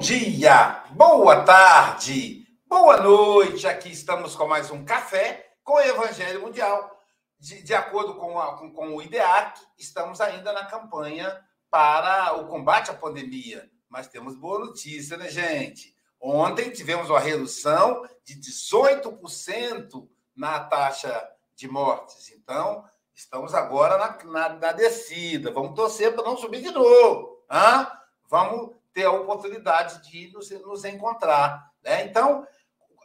[0.00, 3.66] dia, boa tarde, boa noite.
[3.66, 6.98] Aqui estamos com mais um café com o Evangelho Mundial.
[7.38, 11.38] De, de acordo com, a, com, com, o IDEAC, estamos ainda na campanha
[11.70, 13.70] para o combate à pandemia.
[13.90, 15.94] Mas temos boa notícia, né, gente?
[16.18, 22.30] Ontem tivemos uma redução de 18% na taxa de mortes.
[22.30, 22.82] Então,
[23.14, 25.52] estamos agora na, na, na descida.
[25.52, 27.44] Vamos torcer para não subir de novo.
[27.52, 27.86] Hein?
[28.30, 31.70] Vamos ter a oportunidade de nos, nos encontrar.
[31.82, 32.04] Né?
[32.04, 32.46] Então,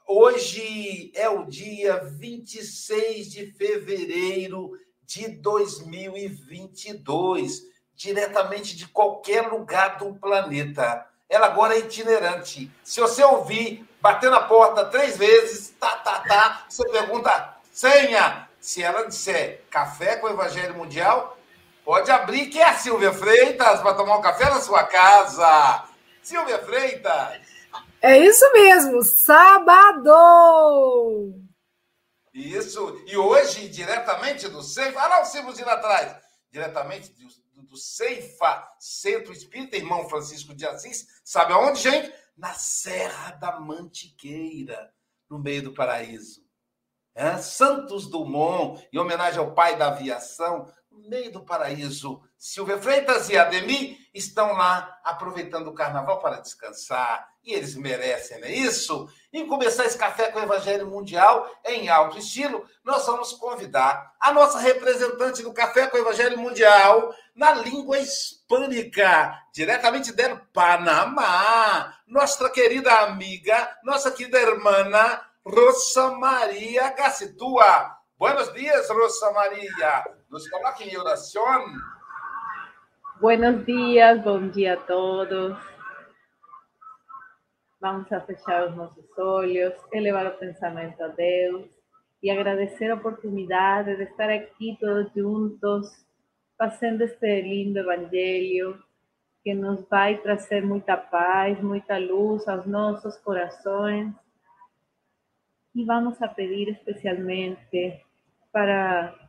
[0.08, 4.72] hoje é o dia 26 de fevereiro
[5.04, 7.62] de 2022,
[7.94, 11.08] diretamente de qualquer lugar do planeta.
[11.30, 12.72] Ela agora é itinerante.
[12.84, 18.50] Se você ouvir bater na porta três vezes, tá, tá, tá, você pergunta senha.
[18.60, 21.35] Se ela disser café com o Evangelho Mundial,
[21.86, 25.88] Pode abrir, que é a Silvia Freitas, para tomar um café na sua casa.
[26.24, 27.40] Silvia Freitas.
[28.02, 30.12] É isso mesmo, sábado!
[32.34, 36.18] Isso, e hoje, diretamente do Ceifa, olha lá o símbolo atrás,
[36.52, 37.28] diretamente do,
[37.64, 42.12] do Ceifa, Centro Espírita, irmão Francisco de Assis, sabe aonde, gente?
[42.36, 44.92] Na Serra da Mantiqueira,
[45.30, 46.44] no meio do paraíso.
[47.14, 47.38] É?
[47.38, 52.22] Santos Dumont, em homenagem ao pai da aviação, no meio do paraíso.
[52.38, 57.28] Silvia Freitas e Ademir estão lá aproveitando o carnaval para descansar.
[57.44, 59.08] E eles merecem, não é isso?
[59.32, 64.34] E começar esse café com o Evangelho Mundial em alto estilo, nós vamos convidar a
[64.34, 72.50] nossa representante do Café com o Evangelho Mundial na língua hispânica, diretamente do Panamá, nossa
[72.50, 74.90] querida amiga, nossa querida irmã
[75.46, 77.96] Rosa Maria Gacitua.
[78.18, 80.04] Buenos dias, Rosa Maria.
[80.36, 81.66] Nos em oração.
[83.22, 85.58] Buenos dias, bom dia a todos.
[87.80, 91.70] Vamos a fechar os nossos olhos, elevar o pensamento a Deus
[92.22, 96.06] e agradecer a oportunidade de estar aqui todos juntos,
[96.58, 98.84] fazendo este lindo evangelho
[99.42, 104.14] que nos vai trazer muita paz, muita luz aos nossos corações.
[105.74, 108.04] E vamos a pedir especialmente
[108.52, 109.25] para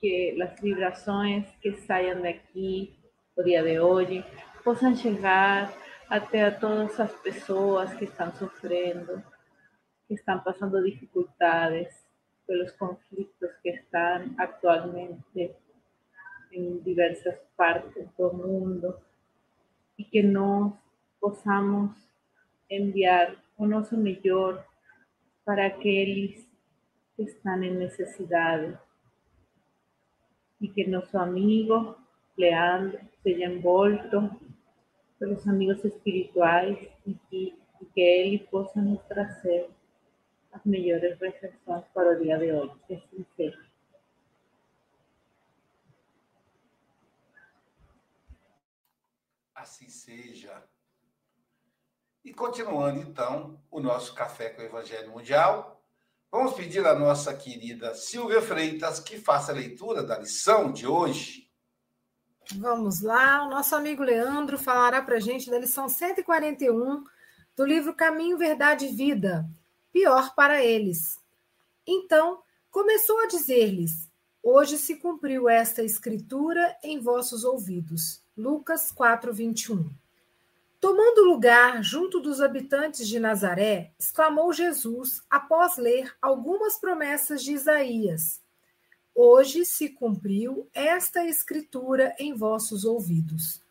[0.00, 2.98] que las vibrações que salgan de aquí
[3.36, 4.24] o día de hoy
[4.62, 5.72] possam llegar
[6.08, 6.20] a
[6.60, 9.22] todas as personas que están sufriendo,
[10.06, 12.04] que están pasando dificultades dificuldades
[12.46, 15.56] pelos conflictos que están actualmente
[16.50, 19.00] en diversas partes del mundo
[19.96, 20.74] y que nos
[21.18, 21.96] possamos
[22.68, 24.64] enviar o nosso melhor
[25.44, 26.46] para aqueles
[27.16, 28.78] que están en necessidade
[30.64, 31.98] y que nuestro amigo
[32.36, 34.30] Leandro se haya envuelto
[35.20, 37.36] los amigos espirituales y que,
[37.80, 39.68] y que él pueda nos traer
[40.50, 42.70] las mejores reflexiones para el día de hoy.
[42.88, 43.58] Es sincero.
[49.54, 50.62] Assim seja.
[52.24, 55.73] E continuando, então, o nosso Café com o Evangelho Mundial,
[56.34, 61.48] vamos pedir à nossa querida Silvia Freitas que faça a leitura da lição de hoje.
[62.56, 67.04] Vamos lá, o nosso amigo Leandro falará para a gente da lição 141
[67.56, 69.48] do livro Caminho, Verdade e Vida.
[69.92, 71.20] Pior para eles.
[71.86, 74.10] Então, começou a dizer-lhes:
[74.42, 78.24] Hoje se cumpriu esta escritura em vossos ouvidos.
[78.36, 79.88] Lucas 4, 21.
[80.84, 88.42] Tomando lugar junto dos habitantes de Nazaré, exclamou Jesus, após ler algumas promessas de Isaías:
[89.14, 93.62] Hoje se cumpriu esta escritura em vossos ouvidos.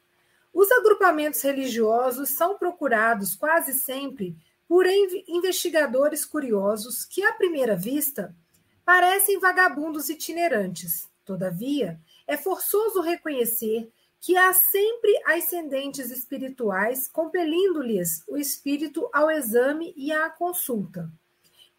[0.52, 4.36] Os agrupamentos religiosos são procurados quase sempre
[4.68, 8.36] por investigadores curiosos que, à primeira vista,
[8.84, 11.08] parecem vagabundos itinerantes.
[11.24, 13.88] Todavia, é forçoso reconhecer
[14.24, 21.12] que há sempre ascendentes espirituais compelindo-lhes o espírito ao exame e à consulta.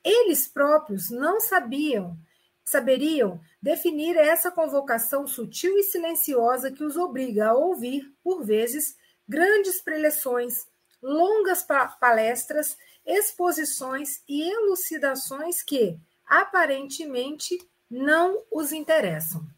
[0.04, 2.18] Eles próprios não sabiam,
[2.62, 8.94] saberiam definir essa convocação sutil e silenciosa que os obriga a ouvir, por vezes,
[9.26, 10.66] grandes preleções,
[11.02, 11.66] longas
[11.98, 12.76] palestras,
[13.06, 17.56] exposições e elucidações que, aparentemente,
[17.90, 19.53] não os interessam.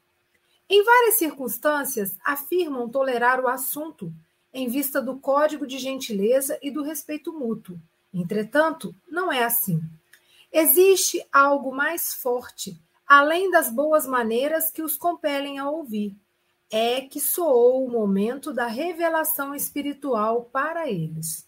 [0.68, 4.12] Em várias circunstâncias, afirmam tolerar o assunto,
[4.52, 7.78] em vista do código de gentileza e do respeito mútuo.
[8.12, 9.80] Entretanto, não é assim.
[10.52, 16.16] Existe algo mais forte, além das boas maneiras que os compelem a ouvir.
[16.68, 21.46] É que soou o momento da revelação espiritual para eles.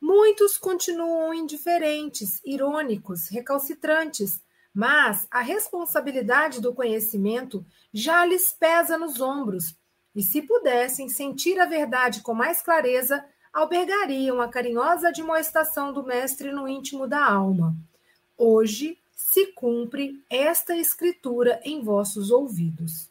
[0.00, 4.40] Muitos continuam indiferentes, irônicos, recalcitrantes,
[4.74, 9.76] mas a responsabilidade do conhecimento já lhes pesa nos ombros,
[10.14, 16.52] e se pudessem sentir a verdade com mais clareza, albergariam a carinhosa admoestação do Mestre
[16.52, 17.74] no íntimo da alma.
[18.36, 23.10] Hoje se cumpre esta escritura em vossos ouvidos.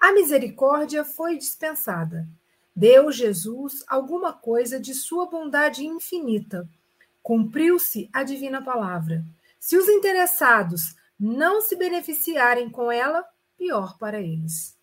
[0.00, 2.26] A misericórdia foi dispensada.
[2.74, 6.68] Deu Jesus alguma coisa de sua bondade infinita.
[7.22, 9.24] Cumpriu-se a divina palavra.
[9.60, 13.22] Se os interessados não se beneficiarem com ela,
[13.58, 14.76] pior para eles.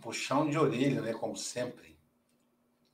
[0.00, 1.14] Puxão de orelha, né?
[1.14, 1.98] Como sempre.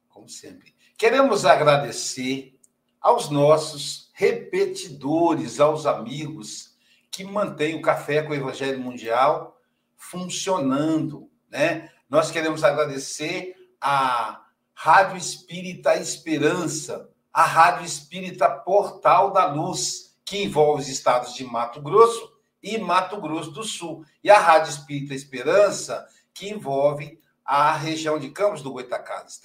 [0.09, 0.75] Como sempre.
[0.97, 2.59] Queremos agradecer
[3.01, 6.79] aos nossos repetidores, aos amigos
[7.11, 9.61] que mantêm o Café com o Evangelho Mundial
[9.97, 11.93] funcionando, né?
[12.09, 14.47] Nós queremos agradecer a
[14.83, 21.83] Rádio Espírita Esperança, a Rádio Espírita Portal da Luz, que envolve os estados de Mato
[21.83, 22.33] Grosso
[22.63, 28.31] e Mato Grosso do Sul, e a Rádio Espírita Esperança, que envolve a região de
[28.31, 29.39] Campos do Goitacazes.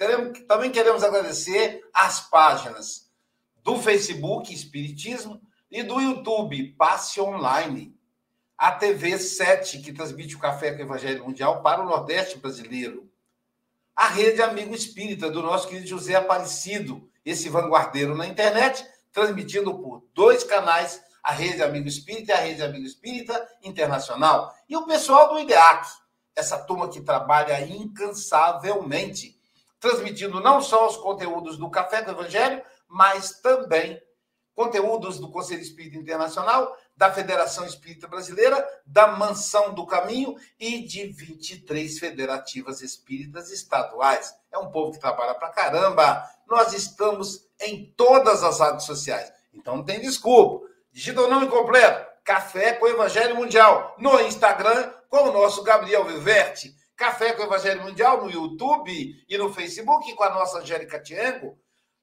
[0.48, 3.10] Também queremos agradecer as páginas
[3.62, 5.38] do Facebook Espiritismo
[5.70, 7.94] e do YouTube Passe Online,
[8.56, 13.05] a TV 7, que transmite o Café com o Evangelho Mundial para o Nordeste brasileiro,
[13.96, 20.04] a rede Amigo Espírita, do nosso querido José Aparecido, esse vanguardeiro na internet, transmitindo por
[20.12, 24.54] dois canais, a rede Amigo Espírita e a rede Amigo Espírita Internacional.
[24.68, 25.88] E o pessoal do IDEAC,
[26.36, 29.40] essa turma que trabalha incansavelmente,
[29.80, 34.00] transmitindo não só os conteúdos do Café do Evangelho, mas também
[34.54, 41.06] conteúdos do Conselho Espírita Internacional, da Federação Espírita Brasileira, da Mansão do Caminho e de
[41.06, 44.34] 23 federativas espíritas estaduais.
[44.50, 46.24] É um povo que trabalha pra caramba.
[46.48, 49.30] Nós estamos em todas as redes sociais.
[49.52, 50.66] Então não tem desculpa.
[50.90, 53.94] Digita o nome completo: Café com o Evangelho Mundial.
[53.98, 56.74] No Instagram, com o nosso Gabriel Viverte.
[56.96, 61.58] Café com o Evangelho Mundial no YouTube e no Facebook, com a nossa Angélica Tiengo.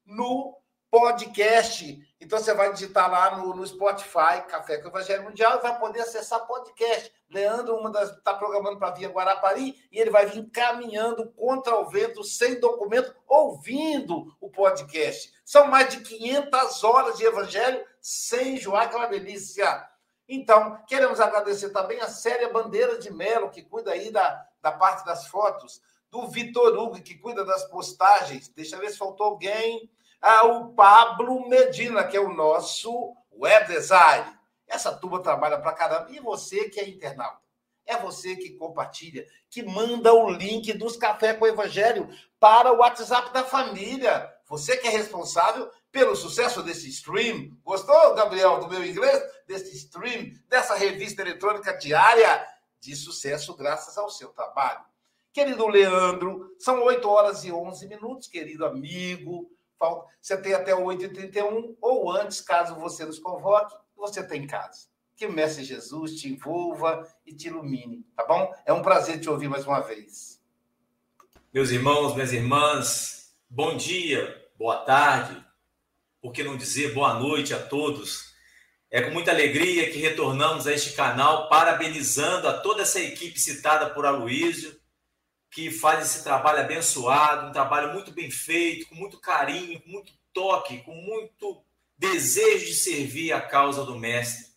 [0.05, 0.55] No
[0.91, 1.99] podcast.
[2.23, 5.77] Então você vai digitar lá no, no Spotify, Café com o Evangelho Mundial, e vai
[5.77, 7.11] poder acessar podcast.
[7.29, 11.75] Leandro, uma das está programando para vir a Guarapari, e ele vai vir caminhando contra
[11.75, 15.33] o vento, sem documento, ouvindo o podcast.
[15.43, 19.85] São mais de 500 horas de evangelho sem enjoar, aquela delícia.
[20.27, 25.05] Então, queremos agradecer também a Célia Bandeira de Melo, que cuida aí da, da parte
[25.05, 28.47] das fotos, do Vitor Hugo, que cuida das postagens.
[28.47, 29.91] Deixa eu ver se faltou alguém
[30.23, 34.25] ao Pablo Medina, que é o nosso web design.
[34.65, 36.09] Essa turma trabalha para caramba.
[36.11, 37.43] E você que é internauta?
[37.85, 42.07] É você que compartilha, que manda o link dos Café com o Evangelho
[42.39, 44.33] para o WhatsApp da família.
[44.47, 47.57] Você que é responsável pelo sucesso desse stream.
[47.61, 49.21] Gostou, Gabriel, do meu inglês?
[49.45, 52.47] Desse stream, dessa revista eletrônica diária
[52.79, 54.85] de sucesso graças ao seu trabalho.
[55.33, 59.51] Querido Leandro, são 8 horas e 11 minutos, querido amigo.
[60.21, 64.87] Você tem até 8h31 ou antes, caso você nos convoque, você tem casa.
[65.15, 68.53] Que o Mestre Jesus te envolva e te ilumine, tá bom?
[68.65, 70.41] É um prazer te ouvir mais uma vez.
[71.53, 75.43] Meus irmãos, minhas irmãs, bom dia, boa tarde,
[76.21, 78.33] por que não dizer boa noite a todos.
[78.89, 83.89] É com muita alegria que retornamos a este canal, parabenizando a toda essa equipe citada
[83.89, 84.79] por Aloísio,
[85.53, 90.11] que faz esse trabalho abençoado, um trabalho muito bem feito, com muito carinho, com muito
[90.33, 91.63] toque, com muito
[91.95, 94.51] desejo de servir a causa do Mestre.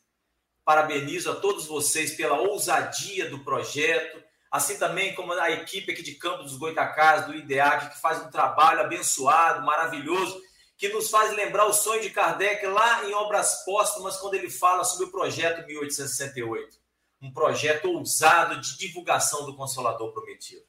[0.65, 6.15] Parabenizo a todos vocês pela ousadia do projeto, assim também como a equipe aqui de
[6.15, 10.41] Campo dos Goitacás, do IDEAC, que faz um trabalho abençoado, maravilhoso,
[10.79, 14.83] que nos faz lembrar o sonho de Kardec lá em Obras Póstumas, quando ele fala
[14.83, 16.79] sobre o projeto 1868.
[17.21, 20.65] Um projeto ousado de divulgação do Consolador Prometido.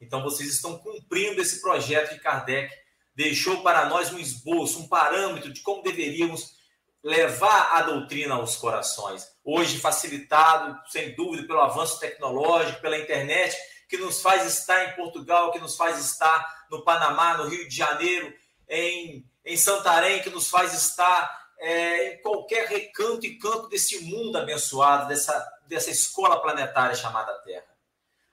[0.00, 2.74] Então, vocês estão cumprindo esse projeto que Kardec
[3.14, 6.58] deixou para nós um esboço, um parâmetro de como deveríamos
[7.02, 9.28] levar a doutrina aos corações.
[9.44, 13.56] Hoje, facilitado, sem dúvida, pelo avanço tecnológico, pela internet,
[13.88, 17.76] que nos faz estar em Portugal, que nos faz estar no Panamá, no Rio de
[17.76, 18.32] Janeiro,
[18.68, 24.36] em, em Santarém, que nos faz estar é, em qualquer recanto e canto desse mundo
[24.38, 27.70] abençoado, dessa, dessa escola planetária chamada Terra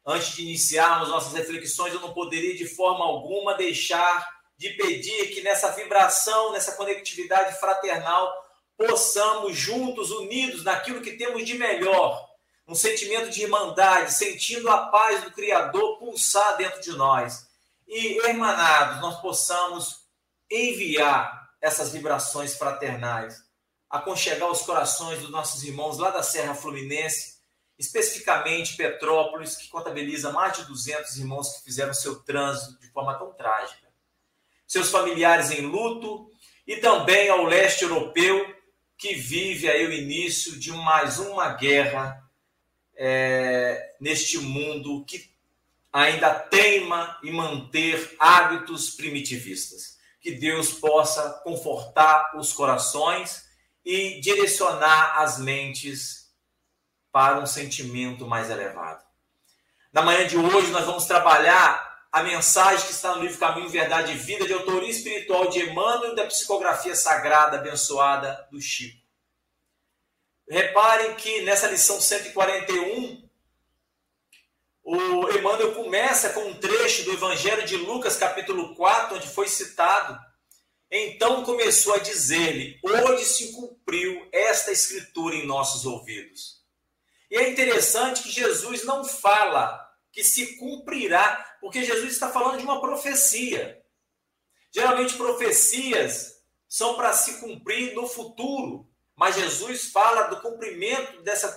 [0.07, 4.25] antes de iniciarmos nossas reflexões, eu não poderia de forma alguma deixar
[4.57, 8.33] de pedir que nessa vibração, nessa conectividade fraternal,
[8.77, 12.25] possamos juntos, unidos naquilo que temos de melhor,
[12.65, 17.45] um sentimento de irmandade, sentindo a paz do Criador pulsar dentro de nós.
[17.85, 20.05] E, hermanados, nós possamos
[20.49, 23.43] enviar essas vibrações fraternais,
[23.89, 27.37] aconchegar os corações dos nossos irmãos lá da Serra Fluminense,
[27.77, 33.31] especificamente Petrópolis, que contabiliza mais de 200 irmãos que fizeram seu trânsito de forma tão
[33.34, 33.88] trágica.
[34.65, 36.31] Seus familiares em luto
[36.65, 38.55] e também ao leste europeu,
[38.98, 42.22] que vive aí o início de mais uma guerra
[42.96, 45.29] é, neste mundo que
[45.93, 49.98] ainda teima em manter hábitos primitivistas.
[50.19, 53.46] Que Deus possa confortar os corações
[53.86, 56.26] e direcionar as mentes
[57.17, 59.03] para um sentimento mais elevado.
[59.91, 64.12] Na manhã de hoje, nós vamos trabalhar a mensagem que está no livro Caminho, Verdade
[64.12, 69.01] e Vida, de autoria espiritual de Emmanuel, da psicografia sagrada abençoada do Chico.
[70.47, 73.27] Reparem que nessa lição 141,
[74.83, 80.19] o Emmanuel começa com um trecho do Evangelho de Lucas, capítulo 4, onde foi citado.
[80.91, 86.56] Então começou a dizer-lhe: Hoje se cumpriu esta escritura em nossos ouvidos.
[87.29, 92.63] E é interessante que Jesus não fala que se cumprirá, porque Jesus está falando de
[92.63, 93.84] uma profecia.
[94.72, 101.55] Geralmente, profecias são para se cumprir no futuro, mas Jesus fala do cumprimento dessa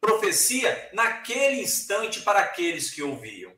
[0.00, 3.52] profecia naquele instante para aqueles que ouviam.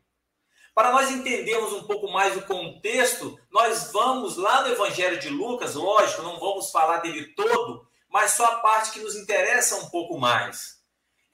[0.74, 5.74] Para nós entendermos um pouco mais o contexto, nós vamos lá no Evangelho de Lucas,
[5.74, 10.18] lógico, não vamos falar dele todo, mas só a parte que nos interessa um pouco
[10.18, 10.75] mais.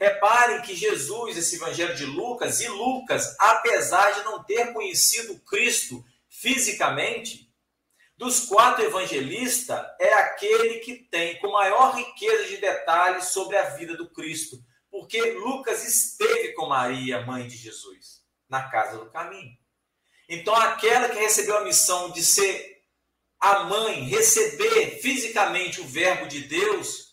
[0.02, 6.04] Reparem que Jesus, esse evangelho de Lucas, e Lucas, apesar de não ter conhecido Cristo
[6.28, 7.49] fisicamente,
[8.16, 13.97] dos quatro evangelistas, é aquele que tem com maior riqueza de detalhes sobre a vida
[13.97, 19.56] do Cristo, porque Lucas esteve com Maria, mãe de Jesus, na casa do caminho.
[20.28, 22.82] Então, aquela que recebeu a missão de ser
[23.38, 27.12] a mãe, receber fisicamente o Verbo de Deus,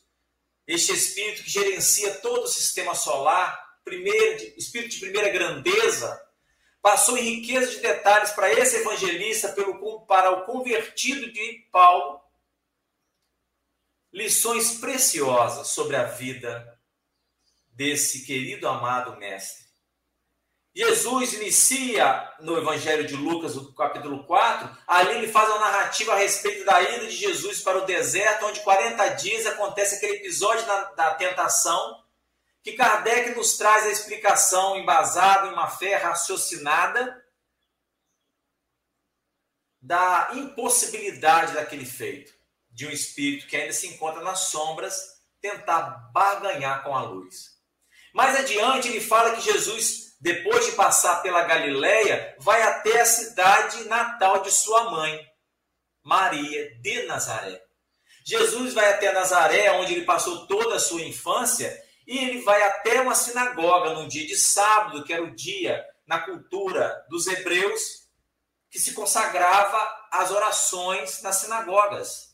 [0.70, 6.24] este espírito que gerencia todo o sistema solar, primeiro, espírito de primeira grandeza,
[6.80, 12.22] passou em riqueza de detalhes para esse evangelista, pelo, para o convertido de Paulo,
[14.14, 16.80] lições preciosas sobre a vida
[17.72, 19.69] desse querido amado mestre.
[20.80, 26.16] Jesus inicia no Evangelho de Lucas, no capítulo 4, ali ele faz uma narrativa a
[26.16, 30.84] respeito da ida de Jesus para o deserto, onde 40 dias acontece aquele episódio da,
[30.92, 32.02] da tentação,
[32.64, 37.26] que Kardec nos traz a explicação embasada em uma fé raciocinada
[39.82, 42.34] da impossibilidade daquele feito,
[42.72, 47.60] de um espírito que ainda se encontra nas sombras tentar barganhar com a luz.
[48.14, 53.86] Mais adiante ele fala que Jesus depois de passar pela Galileia, vai até a cidade
[53.86, 55.26] natal de sua mãe,
[56.04, 57.62] Maria de Nazaré.
[58.26, 63.00] Jesus vai até Nazaré, onde ele passou toda a sua infância, E ele vai até
[63.02, 68.10] uma sinagoga num dia de sábado, que era o dia na cultura dos hebreus,
[68.72, 69.78] que se consagrava
[70.12, 72.30] às orações nas sinagogas.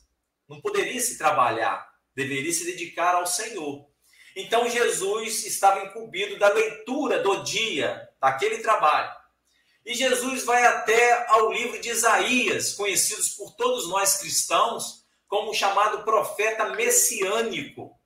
[0.47, 3.85] Não poderia se trabalhar, deveria se dedicar ao Senhor.
[4.35, 9.15] Então Jesus estava incumbido da leitura do dia, daquele trabalho.
[9.85, 15.53] E Jesus vai até ao livro de Isaías, conhecidos por todos nós cristãos como o
[15.53, 17.97] chamado profeta messiânico.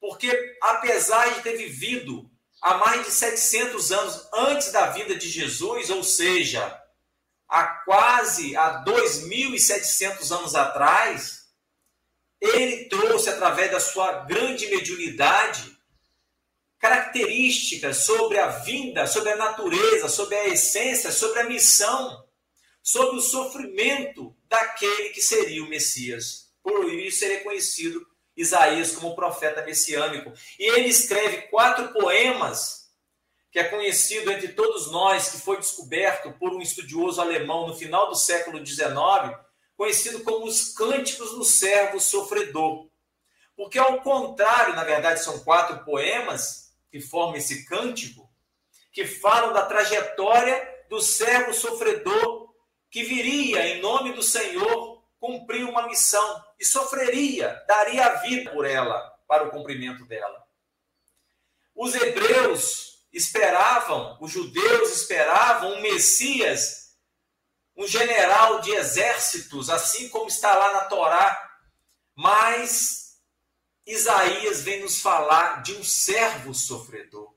[0.00, 0.30] Porque
[0.62, 2.30] apesar de ter vivido
[2.62, 6.80] há mais de 700 anos antes da vida de Jesus, ou seja,
[7.48, 11.39] há quase há 2.700 anos atrás,
[12.40, 15.76] ele trouxe, através da sua grande mediunidade,
[16.78, 22.24] características sobre a vinda, sobre a natureza, sobre a essência, sobre a missão,
[22.82, 26.50] sobre o sofrimento daquele que seria o Messias.
[26.62, 28.06] Por isso ele é conhecido
[28.36, 30.32] Isaías como profeta messiânico.
[30.58, 32.90] E ele escreve quatro poemas,
[33.50, 38.08] que é conhecido entre todos nós, que foi descoberto por um estudioso alemão no final
[38.08, 39.36] do século XIX,
[39.80, 42.90] conhecido como os Cânticos do Servo Sofredor.
[43.56, 48.30] Porque, ao contrário, na verdade, são quatro poemas que formam esse cântico,
[48.92, 52.52] que falam da trajetória do servo sofredor
[52.90, 58.66] que viria, em nome do Senhor, cumprir uma missão e sofreria, daria a vida por
[58.66, 60.44] ela, para o cumprimento dela.
[61.74, 66.79] Os hebreus esperavam, os judeus esperavam um Messias
[67.80, 71.50] um general de exércitos, assim como está lá na Torá,
[72.14, 73.18] mas
[73.86, 77.34] Isaías vem nos falar de um servo sofredor.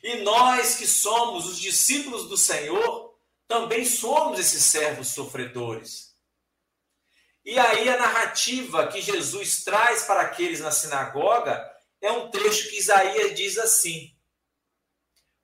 [0.00, 6.14] E nós que somos os discípulos do Senhor, também somos esses servos sofredores.
[7.44, 11.68] E aí a narrativa que Jesus traz para aqueles na sinagoga
[12.00, 14.16] é um trecho que Isaías diz assim: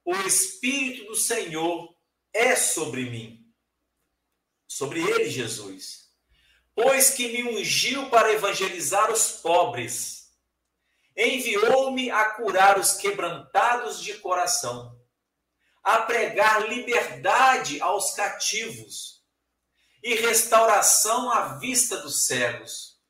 [0.04, 1.92] O Espírito do Senhor
[2.32, 3.35] é sobre mim
[4.66, 6.10] sobre ele, Jesus.
[6.74, 10.30] Pois que me ungiu para evangelizar os pobres,
[11.16, 15.00] enviou-me a curar os quebrantados de coração,
[15.82, 19.22] a pregar liberdade aos cativos
[20.02, 23.00] e restauração à vista dos cegos,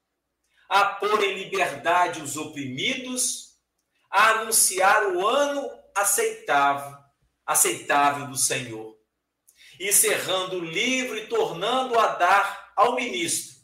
[0.68, 3.56] a pôr em liberdade os oprimidos,
[4.10, 6.96] a anunciar o ano aceitável,
[7.44, 8.95] aceitável do Senhor
[9.78, 13.56] e cerrando o livro e tornando a dar ao ministro,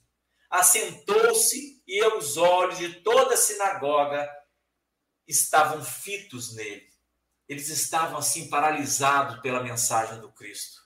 [0.51, 4.29] assentou-se e os olhos de toda a sinagoga
[5.27, 6.90] estavam fitos nele.
[7.48, 10.81] Eles estavam assim paralisados pela mensagem do Cristo.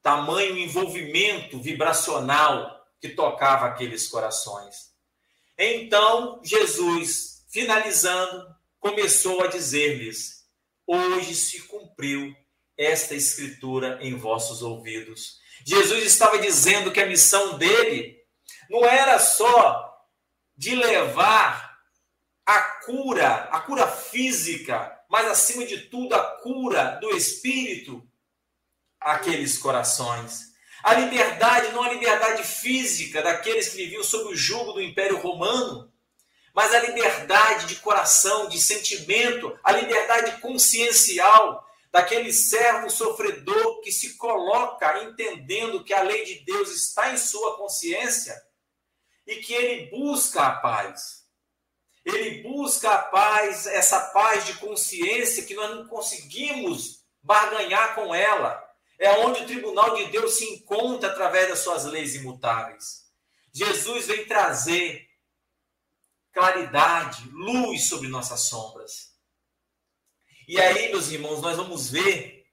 [0.00, 4.94] Tamanho envolvimento vibracional que tocava aqueles corações.
[5.58, 10.46] Então, Jesus, finalizando, começou a dizer-lhes:
[10.86, 12.34] Hoje se cumpriu
[12.76, 15.38] esta escritura em vossos ouvidos.
[15.64, 18.16] Jesus estava dizendo que a missão dele
[18.68, 19.92] não era só
[20.56, 21.78] de levar
[22.46, 28.06] a cura, a cura física, mas acima de tudo a cura do espírito
[29.00, 30.54] àqueles corações.
[30.82, 35.90] A liberdade, não a liberdade física daqueles que viviam sob o jugo do Império Romano,
[36.54, 44.16] mas a liberdade de coração, de sentimento, a liberdade consciencial daquele servo sofredor que se
[44.16, 48.34] coloca entendendo que a lei de Deus está em sua consciência
[49.24, 51.24] e que ele busca a paz.
[52.04, 58.60] Ele busca a paz, essa paz de consciência que nós não conseguimos barganhar com ela.
[58.98, 63.04] É onde o tribunal de Deus se encontra através das suas leis imutáveis.
[63.52, 65.08] Jesus vem trazer
[66.32, 69.13] claridade, luz sobre nossas sombras.
[70.46, 72.44] E aí, meus irmãos, nós vamos ver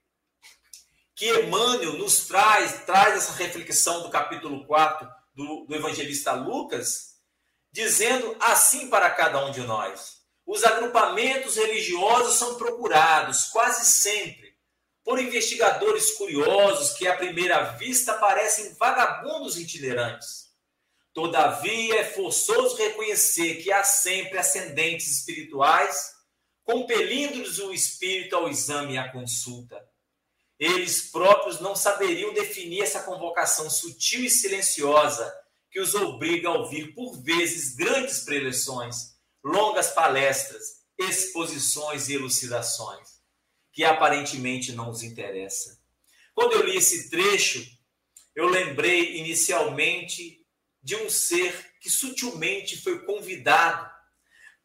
[1.14, 7.18] que Emmanuel nos traz, traz essa reflexão do capítulo 4 do, do evangelista Lucas,
[7.70, 14.56] dizendo assim para cada um de nós: os agrupamentos religiosos são procurados quase sempre
[15.04, 20.50] por investigadores curiosos que à primeira vista parecem vagabundos itinerantes.
[21.14, 26.21] Todavia, é forçoso reconhecer que há sempre ascendentes espirituais
[26.64, 29.82] compelindo-lhes o espírito ao exame e à consulta.
[30.60, 35.34] Eles próprios não saberiam definir essa convocação sutil e silenciosa
[35.72, 43.08] que os obriga a ouvir por vezes grandes preleções, longas palestras, exposições e elucidações,
[43.72, 45.82] que aparentemente não os interessa.
[46.36, 47.66] Quando eu li esse trecho,
[48.36, 50.46] eu lembrei inicialmente
[50.84, 53.90] de um ser que sutilmente foi convidado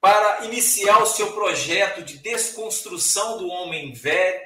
[0.00, 4.40] para iniciar o seu projeto de desconstrução do homem velho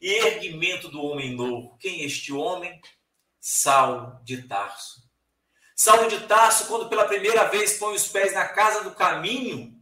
[0.00, 1.76] e erguimento do homem novo.
[1.78, 2.80] Quem é este homem?
[3.40, 5.02] Saulo de Tarso.
[5.74, 9.74] Saulo de Tarso, quando pela primeira vez põe os pés na casa do caminho,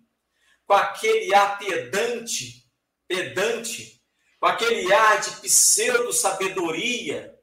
[0.64, 2.64] com aquele ar pedante,
[3.06, 4.00] pedante,
[4.38, 7.36] com aquele ar de pseudo-sabedoria,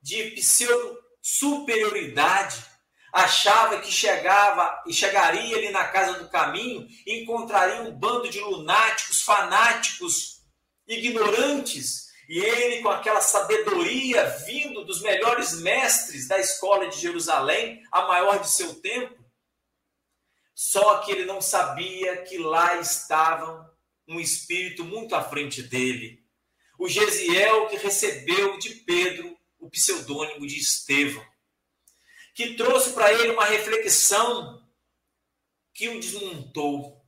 [0.00, 2.64] de pseudo-superioridade,
[3.12, 8.40] achava que chegava e chegaria ali na casa do caminho e encontraria um bando de
[8.40, 10.40] lunáticos, fanáticos,
[10.88, 18.06] ignorantes, e ele com aquela sabedoria vindo dos melhores mestres da escola de Jerusalém, a
[18.06, 19.22] maior de seu tempo.
[20.54, 23.70] Só que ele não sabia que lá estava
[24.08, 26.22] um espírito muito à frente dele.
[26.78, 31.31] O Gesiel que recebeu de Pedro o pseudônimo de Estevão
[32.34, 34.62] que trouxe para ele uma reflexão
[35.74, 37.02] que o desmontou.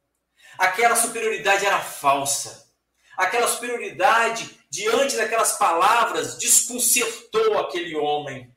[0.58, 2.72] Aquela superioridade era falsa.
[3.16, 8.54] Aquela superioridade, diante daquelas palavras, desconcertou aquele homem.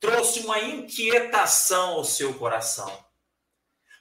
[0.00, 3.04] Trouxe uma inquietação ao seu coração.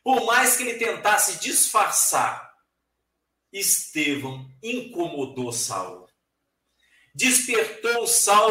[0.04, 2.56] Por mais que ele tentasse disfarçar,
[3.52, 6.07] Estevão incomodou Saulo
[7.18, 8.08] despertou o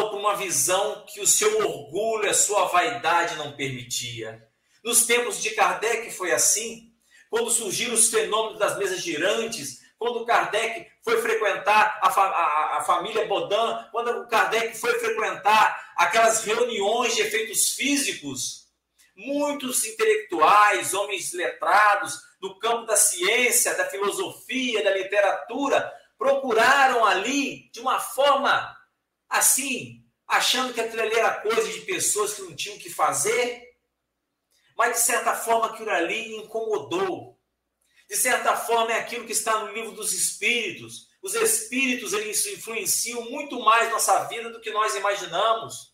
[0.09, 4.45] para uma visão que o seu orgulho, a sua vaidade não permitia.
[4.83, 6.91] Nos tempos de Kardec foi assim.
[7.29, 13.25] Quando surgiram os fenômenos das mesas girantes, quando Kardec foi frequentar a, a, a família
[13.25, 18.67] Baudin, quando Kardec foi frequentar aquelas reuniões de efeitos físicos,
[19.15, 27.79] muitos intelectuais, homens letrados, do campo da ciência, da filosofia, da literatura, procuraram ali de
[27.79, 28.75] uma forma
[29.29, 33.67] assim, achando que aquilo ali era coisa de pessoas que não tinham o que fazer,
[34.75, 37.37] mas de certa forma aquilo ali incomodou.
[38.09, 41.07] De certa forma é aquilo que está no livro dos espíritos.
[41.21, 45.93] Os espíritos eles influenciam muito mais nossa vida do que nós imaginamos.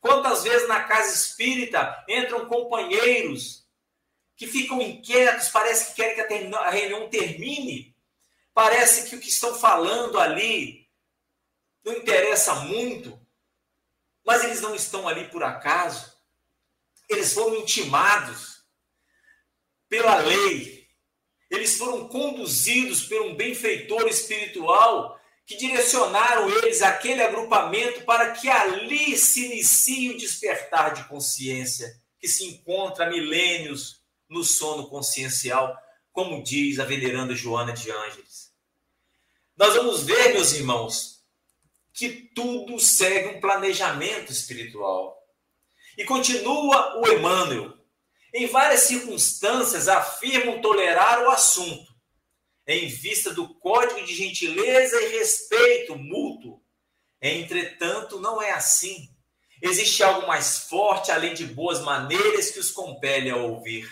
[0.00, 3.66] Quantas vezes na casa espírita entram companheiros
[4.36, 7.95] que ficam inquietos, parece que querem que a reunião termine,
[8.56, 10.88] Parece que o que estão falando ali
[11.84, 13.20] não interessa muito,
[14.24, 16.10] mas eles não estão ali por acaso.
[17.06, 18.64] Eles foram intimados
[19.90, 20.88] pela lei.
[21.50, 29.18] Eles foram conduzidos por um benfeitor espiritual que direcionaram eles àquele agrupamento para que ali
[29.18, 35.76] se inicie o despertar de consciência que se encontra há milênios no sono consciencial,
[36.10, 38.25] como diz a veneranda Joana de Ângeles
[39.56, 41.24] nós vamos ver, meus irmãos,
[41.94, 45.16] que tudo segue um planejamento espiritual.
[45.96, 47.74] E continua o Emmanuel.
[48.34, 51.90] Em várias circunstâncias afirmam tolerar o assunto,
[52.66, 56.62] em vista do código de gentileza e respeito mútuo.
[57.22, 59.08] Entretanto, não é assim.
[59.62, 63.88] Existe algo mais forte, além de boas maneiras, que os compele a ouvir.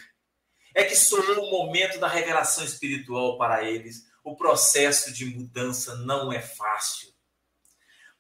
[0.75, 6.33] É que soou o momento da revelação espiritual para eles, o processo de mudança não
[6.33, 7.13] é fácil.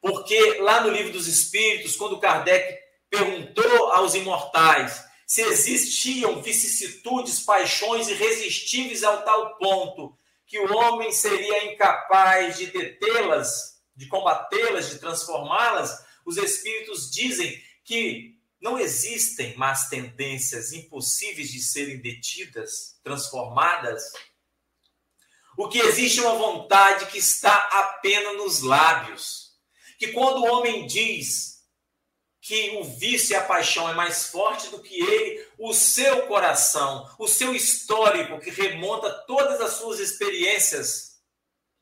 [0.01, 8.09] Porque lá no livro dos Espíritos, quando Kardec perguntou aos imortais se existiam vicissitudes, paixões
[8.09, 16.05] irresistíveis ao tal ponto que o homem seria incapaz de detê-las, de combatê-las, de transformá-las,
[16.27, 24.03] os espíritos dizem que não existem más tendências impossíveis de serem detidas, transformadas
[25.57, 29.53] o que existe é uma vontade que está apenas nos lábios.
[29.99, 31.63] Que quando o homem diz
[32.41, 37.09] que o vício e a paixão é mais forte do que ele, o seu coração,
[37.19, 41.23] o seu histórico, que remonta todas as suas experiências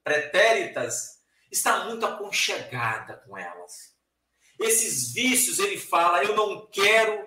[0.04, 1.18] pretéritas,
[1.50, 3.92] está muito aconchegada com elas.
[4.60, 7.26] Esses vícios, ele fala, eu não quero,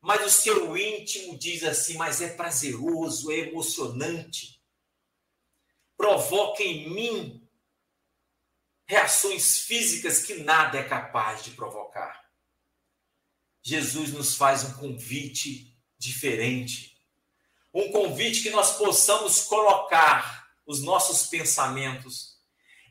[0.00, 4.55] mas o seu íntimo diz assim, mas é prazeroso, é emocionante
[5.96, 7.48] provoca em mim
[8.86, 12.24] reações físicas que nada é capaz de provocar.
[13.62, 16.96] Jesus nos faz um convite diferente.
[17.74, 22.36] Um convite que nós possamos colocar os nossos pensamentos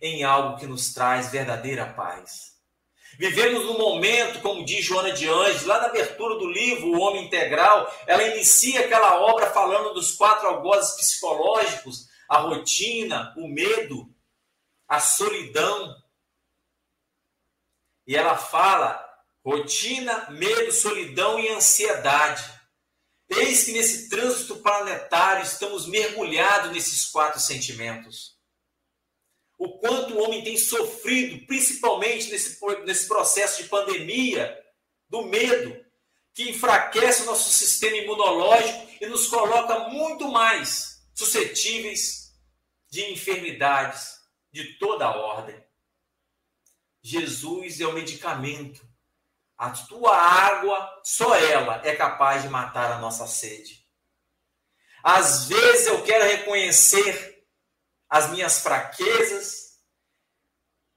[0.02, 2.56] em algo que nos traz verdadeira paz.
[3.18, 7.26] Vivemos num momento, como diz Joana de Anjos, lá na abertura do livro O Homem
[7.26, 14.14] Integral, ela inicia aquela obra falando dos quatro algozes psicológicos a rotina, o medo,
[14.88, 15.96] a solidão.
[18.08, 19.04] E ela fala
[19.44, 22.44] rotina, medo, solidão e ansiedade.
[23.30, 28.36] Eis que nesse trânsito planetário estamos mergulhados nesses quatro sentimentos.
[29.58, 34.62] O quanto o homem tem sofrido, principalmente nesse, nesse processo de pandemia,
[35.08, 35.84] do medo,
[36.34, 42.38] que enfraquece o nosso sistema imunológico e nos coloca muito mais suscetíveis
[42.92, 44.20] de enfermidades
[44.52, 45.60] de toda a ordem.
[47.02, 48.88] Jesus é o medicamento
[49.58, 53.86] a tua água, só ela é capaz de matar a nossa sede.
[55.02, 57.46] Às vezes eu quero reconhecer
[58.10, 59.80] as minhas fraquezas,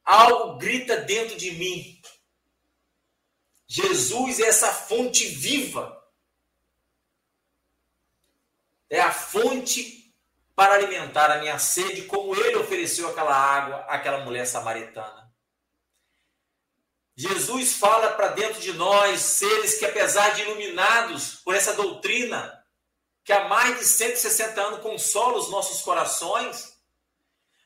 [0.05, 2.01] algo grita dentro de mim.
[3.67, 5.95] Jesus é essa fonte viva.
[8.91, 9.98] É a fonte
[10.59, 15.33] para alimentar a minha sede, como ele ofereceu aquela água àquela mulher samaritana.
[17.15, 22.61] Jesus fala para dentro de nós, seres que, apesar de iluminados por essa doutrina,
[23.23, 26.77] que há mais de 160 anos consola os nossos corações,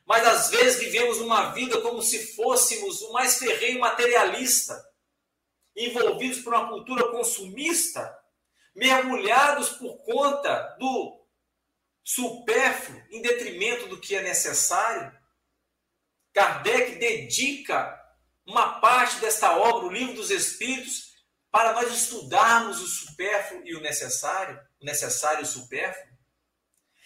[0.05, 4.78] mas às vezes vivemos uma vida como se fôssemos o mais ferreiro materialista,
[5.74, 8.14] envolvidos por uma cultura consumista,
[8.74, 11.21] mergulhados por conta do
[12.04, 15.12] supérfluo em detrimento do que é necessário.
[16.32, 18.00] Kardec dedica
[18.46, 21.12] uma parte desta obra, o Livro dos Espíritos,
[21.50, 26.12] para nós estudarmos o supérfluo e o necessário, o necessário e o supérfluo.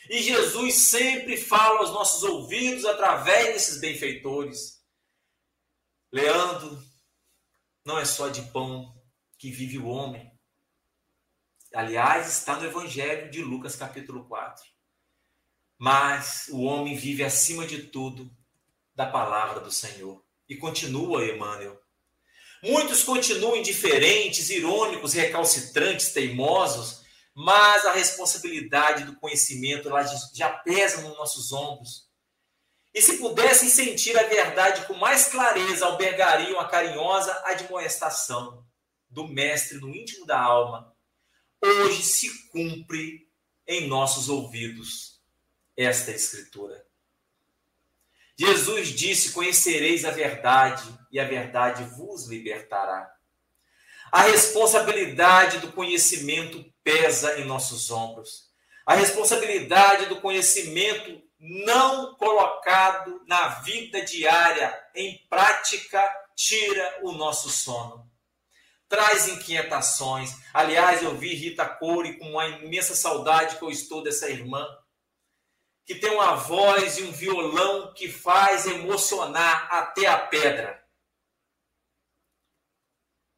[0.08, 4.80] E Jesus sempre fala aos nossos ouvidos através desses benfeitores.
[6.12, 6.80] Leandro,
[7.84, 8.94] não é só de pão
[9.36, 10.32] que vive o homem.
[11.74, 14.75] Aliás, está no Evangelho de Lucas, capítulo 4.
[15.78, 18.30] Mas o homem vive acima de tudo
[18.94, 20.24] da palavra do Senhor.
[20.48, 21.78] E continua Emmanuel.
[22.62, 27.02] Muitos continuam indiferentes, irônicos, recalcitrantes, teimosos,
[27.34, 32.06] mas a responsabilidade do conhecimento ela já pesa nos nossos ombros.
[32.94, 38.64] E se pudessem sentir a verdade com mais clareza, albergariam a carinhosa admoestação
[39.10, 40.90] do Mestre no íntimo da alma.
[41.62, 43.28] Hoje se cumpre
[43.66, 45.15] em nossos ouvidos
[45.76, 46.84] esta Escritura.
[48.38, 53.10] Jesus disse: Conhecereis a verdade, e a verdade vos libertará.
[54.12, 58.46] A responsabilidade do conhecimento pesa em nossos ombros.
[58.84, 66.02] A responsabilidade do conhecimento não colocado na vida diária, em prática,
[66.34, 68.08] tira o nosso sono.
[68.88, 70.36] Traz inquietações.
[70.54, 74.66] Aliás, eu vi Rita Core com uma imensa saudade que eu estou dessa irmã
[75.86, 80.84] que tem uma voz e um violão que faz emocionar até a pedra.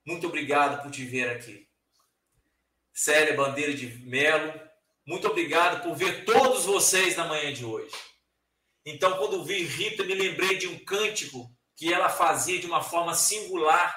[0.06, 1.68] Muito obrigado por te ver aqui.
[2.90, 4.58] Célia Bandeira de Melo,
[5.06, 7.94] muito obrigado por ver todos vocês na manhã de hoje.
[8.84, 13.14] Então, quando vi Rita, me lembrei de um cântico que ela fazia de uma forma
[13.14, 13.94] singular,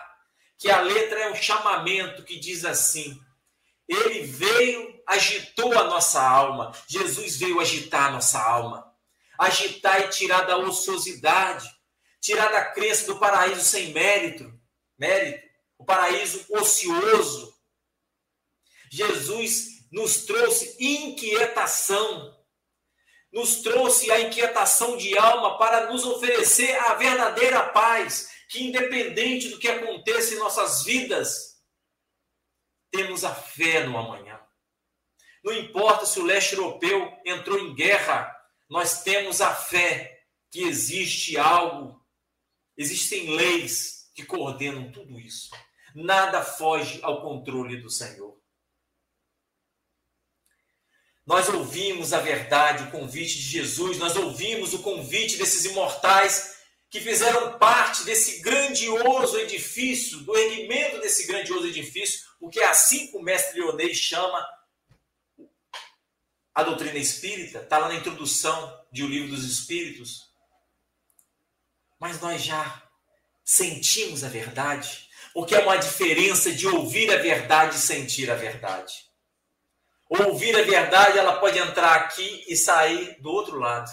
[0.58, 3.18] que a letra é um chamamento que diz assim:
[3.92, 6.72] Ele veio agitou a nossa alma.
[6.88, 8.90] Jesus veio agitar a nossa alma.
[9.38, 11.70] Agitar e tirar da ociosidade,
[12.22, 14.54] tirar da crença do paraíso sem mérito,
[14.98, 15.46] mérito,
[15.78, 17.54] o paraíso ocioso.
[18.90, 22.38] Jesus nos trouxe inquietação,
[23.34, 29.58] nos trouxe a inquietação de alma para nos oferecer a verdadeira paz, que independente do
[29.58, 31.51] que aconteça em nossas vidas,
[32.92, 34.40] temos a fé no amanhã.
[35.44, 38.32] Não importa se o leste europeu entrou em guerra,
[38.70, 42.06] nós temos a fé que existe algo,
[42.78, 45.50] existem leis que coordenam tudo isso.
[45.96, 48.40] Nada foge ao controle do Senhor.
[51.26, 56.61] Nós ouvimos a verdade, o convite de Jesus, nós ouvimos o convite desses imortais
[56.92, 63.16] que fizeram parte desse grandioso edifício, do erguimento desse grandioso edifício, porque é assim que
[63.16, 64.46] o mestre Leonês chama
[66.54, 70.30] a doutrina espírita, está lá na introdução de O Livro dos Espíritos.
[71.98, 72.84] Mas nós já
[73.42, 79.10] sentimos a verdade, porque é uma diferença de ouvir a verdade e sentir a verdade.
[80.10, 83.90] Ouvir a verdade, ela pode entrar aqui e sair do outro lado.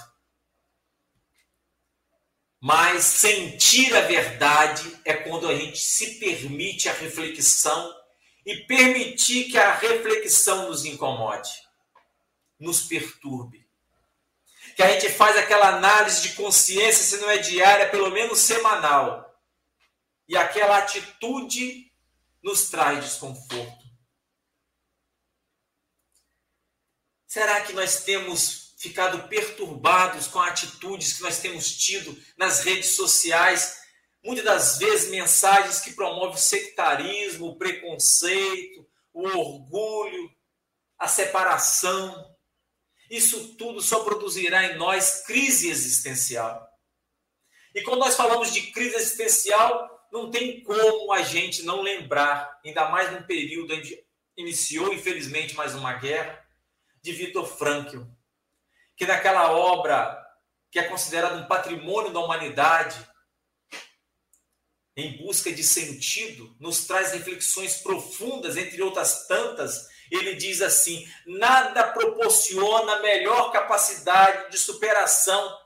[2.60, 7.94] Mas sentir a verdade é quando a gente se permite a reflexão
[8.44, 11.50] e permitir que a reflexão nos incomode
[12.58, 13.66] nos perturbe.
[14.74, 19.24] Que a gente faz aquela análise de consciência, se não é diária, pelo menos semanal.
[20.26, 21.90] E aquela atitude
[22.42, 23.88] nos traz desconforto.
[27.26, 33.78] Será que nós temos ficado perturbados com atitudes que nós temos tido nas redes sociais?
[34.24, 40.30] Muitas das vezes mensagens que promovem o sectarismo, o preconceito, o orgulho,
[40.98, 42.36] a separação.
[43.10, 46.66] Isso tudo só produzirá em nós crise existencial.
[47.74, 52.88] E quando nós falamos de crise existencial, não tem como a gente não lembrar, ainda
[52.88, 53.98] mais num período onde
[54.36, 56.44] iniciou, infelizmente, mais uma guerra,
[57.02, 58.02] de Viktor Frankl,
[58.98, 60.20] que naquela obra
[60.70, 62.98] que é considerada um patrimônio da humanidade,
[64.96, 69.86] em busca de sentido, nos traz reflexões profundas, entre outras tantas.
[70.10, 75.56] Ele diz assim: nada proporciona melhor capacidade de superação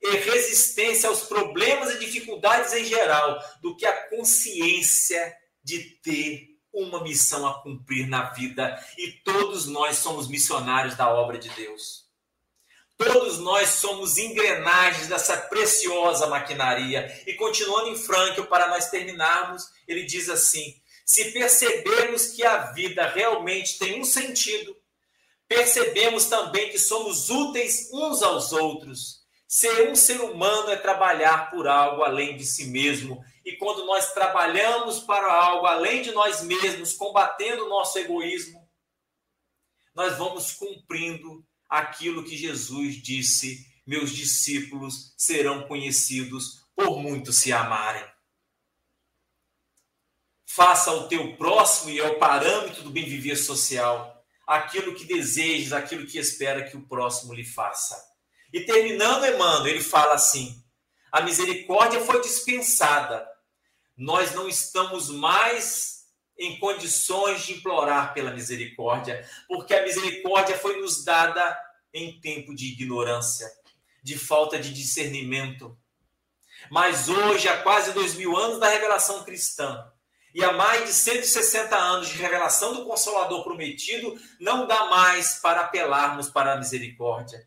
[0.00, 7.04] e resistência aos problemas e dificuldades em geral do que a consciência de ter uma
[7.04, 12.01] missão a cumprir na vida e todos nós somos missionários da obra de Deus.
[13.04, 17.22] Todos nós somos engrenagens dessa preciosa maquinaria.
[17.26, 23.06] E continuando em Franco, para nós terminarmos, ele diz assim: se percebermos que a vida
[23.08, 24.76] realmente tem um sentido,
[25.48, 31.68] percebemos também que somos úteis uns aos outros Ser um ser humano é trabalhar por
[31.68, 33.22] algo além de si mesmo.
[33.44, 38.66] E quando nós trabalhamos para algo além de nós mesmos, combatendo o nosso egoísmo,
[39.94, 48.04] nós vamos cumprindo aquilo que Jesus disse: meus discípulos serão conhecidos por muito se amarem.
[50.46, 56.06] Faça ao teu próximo e ao parâmetro do bem viver social aquilo que desejas, aquilo
[56.06, 57.96] que espera que o próximo lhe faça.
[58.52, 60.62] E terminando Emmanuel, ele fala assim:
[61.10, 63.26] a misericórdia foi dispensada.
[63.96, 65.91] Nós não estamos mais
[66.44, 71.58] em condições de implorar pela misericórdia, porque a misericórdia foi nos dada
[71.92, 73.50] em tempo de ignorância,
[74.02, 75.76] de falta de discernimento.
[76.70, 79.86] Mas hoje, há quase dois mil anos da revelação cristã,
[80.34, 85.60] e há mais de 160 anos de revelação do Consolador prometido, não dá mais para
[85.60, 87.46] apelarmos para a misericórdia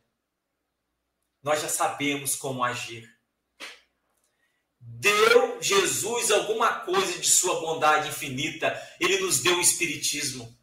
[1.45, 3.14] nós já sabemos como agir.
[5.61, 10.55] Jesus alguma coisa de sua bondade infinita, ele nos deu o Espiritismo.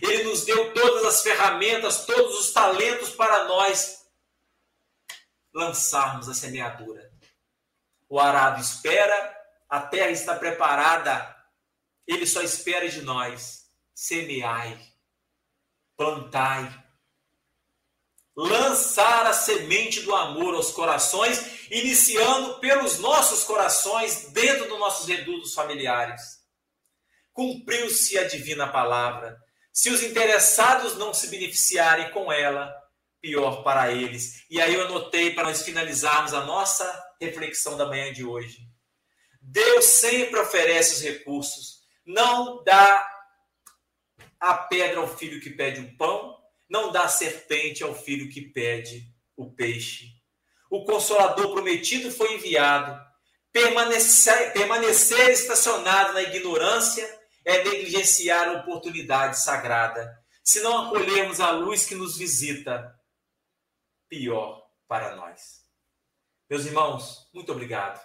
[0.00, 4.06] Ele nos deu todas as ferramentas, todos os talentos para nós
[5.54, 7.10] lançarmos a semeadura.
[8.08, 9.34] O arado espera,
[9.68, 11.34] a terra está preparada,
[12.06, 13.66] ele só espera de nós.
[13.94, 14.78] Semeai,
[15.96, 16.85] plantai,
[18.36, 25.54] lançar a semente do amor aos corações, iniciando pelos nossos corações, dentro dos nossos redutos
[25.54, 26.40] familiares.
[27.32, 29.38] Cumpriu-se a divina palavra.
[29.72, 32.74] Se os interessados não se beneficiarem com ela,
[33.20, 34.44] pior para eles.
[34.50, 38.60] E aí eu anotei para nós finalizarmos a nossa reflexão da manhã de hoje.
[39.40, 43.12] Deus sempre oferece os recursos, não dá
[44.40, 46.35] a pedra ao filho que pede um pão,
[46.68, 50.16] não dá serpente ao filho que pede o peixe.
[50.70, 53.00] O consolador prometido foi enviado.
[53.52, 57.08] Permanecer, permanecer estacionado na ignorância
[57.44, 60.18] é negligenciar a oportunidade sagrada.
[60.42, 62.94] Se não acolhermos a luz que nos visita,
[64.08, 65.64] pior para nós.
[66.50, 68.04] Meus irmãos, muito obrigado.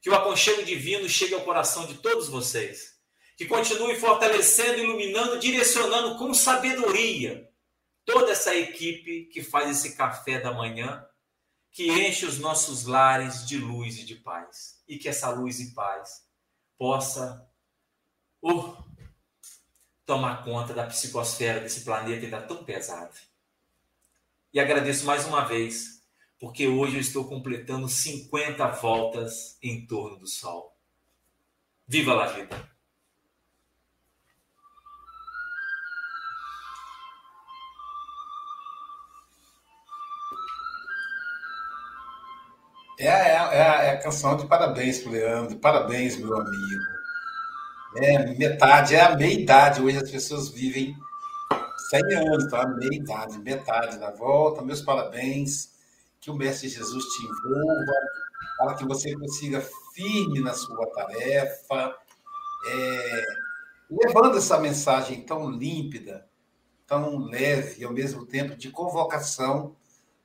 [0.00, 2.94] Que o aconchego divino chegue ao coração de todos vocês.
[3.36, 7.45] Que continue fortalecendo, iluminando, direcionando com sabedoria
[8.06, 11.04] toda essa equipe que faz esse café da manhã,
[11.72, 14.82] que enche os nossos lares de luz e de paz.
[14.88, 16.24] E que essa luz e paz
[16.78, 17.46] possa
[18.40, 18.76] uh,
[20.06, 23.14] tomar conta da psicosfera desse planeta ainda tão pesado.
[24.52, 26.02] E agradeço mais uma vez,
[26.38, 30.74] porque hoje eu estou completando 50 voltas em torno do Sol.
[31.86, 32.75] Viva a vida!
[42.98, 46.82] É, é, é, é a canção de parabéns pro Leandro, parabéns, meu amigo.
[47.96, 49.82] É metade, é a meia-idade.
[49.82, 50.96] Hoje as pessoas vivem
[51.90, 54.62] 100 anos, a meia-idade, metade da volta.
[54.62, 55.74] Meus parabéns.
[56.20, 57.92] Que o Mestre Jesus te envolva,
[58.58, 59.60] para que você consiga
[59.94, 61.94] firme na sua tarefa,
[62.66, 63.22] é,
[63.88, 66.26] levando essa mensagem tão límpida,
[66.86, 69.76] tão leve e ao mesmo tempo de convocação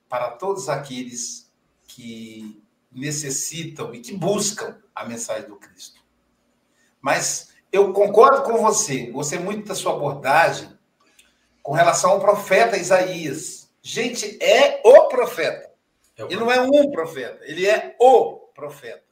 [0.08, 1.51] para todos aqueles
[1.94, 6.00] que necessitam e que buscam a mensagem do Cristo.
[7.00, 10.70] Mas eu concordo com você, gostei muito da sua abordagem,
[11.62, 13.70] com relação ao profeta Isaías.
[13.82, 15.70] Gente, é o profeta.
[16.16, 19.04] É ele não é um profeta, ele é o profeta.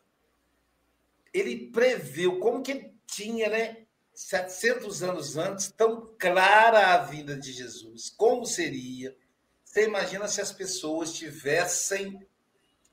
[1.33, 3.77] Ele previu como que tinha, né?
[4.13, 8.11] 700 anos antes, tão clara a vinda de Jesus.
[8.11, 9.17] Como seria?
[9.65, 12.21] Você imagina se as pessoas tivessem,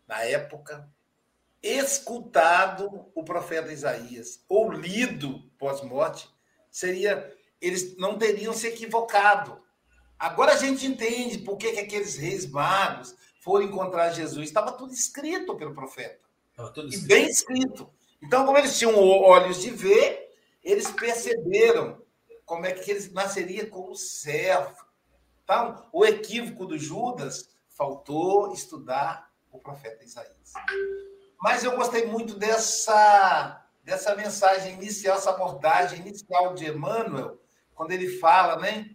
[0.08, 0.90] na época,
[1.62, 6.30] escutado o profeta Isaías ou lido pós-morte,
[6.72, 9.60] seria eles não teriam se equivocado.
[10.18, 14.48] Agora a gente entende por que, que aqueles reis magos foram encontrar Jesus.
[14.48, 16.20] Estava tudo escrito pelo profeta.
[16.74, 17.06] Tudo escrito.
[17.06, 17.90] E bem escrito.
[18.22, 20.32] Então, como eles tinham olhos de ver,
[20.64, 22.02] eles perceberam
[22.46, 24.86] como é que eles nasceria como servo.
[25.44, 29.27] Então, o equívoco do Judas faltou estudar
[29.58, 30.54] o profeta Isaías.
[31.42, 37.38] Mas eu gostei muito dessa, dessa mensagem inicial, essa abordagem inicial de Emmanuel,
[37.76, 38.90] quando ele fala, né?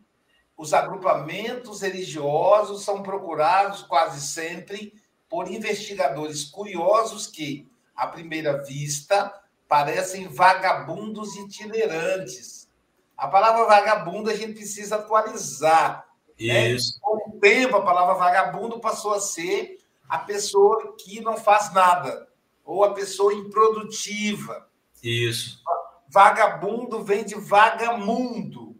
[0.56, 4.94] Os agrupamentos religiosos são procurados quase sempre
[5.28, 9.32] por investigadores curiosos que, à primeira vista,
[9.66, 12.68] parecem vagabundos itinerantes.
[13.16, 16.06] A palavra vagabundo a gente precisa atualizar.
[16.38, 16.70] Né?
[16.70, 16.94] Isso.
[16.94, 17.00] Né?
[17.00, 19.78] Com o tempo, a palavra vagabundo passou a ser
[20.12, 22.28] a pessoa que não faz nada,
[22.62, 24.68] ou a pessoa improdutiva.
[25.02, 25.62] Isso.
[26.06, 28.76] Vagabundo vem de vagamundo.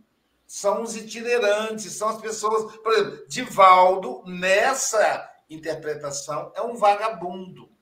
[0.47, 2.77] São os itinerantes, são as pessoas.
[2.77, 7.73] Por exemplo, Divaldo, nessa interpretação, é um vagabundo.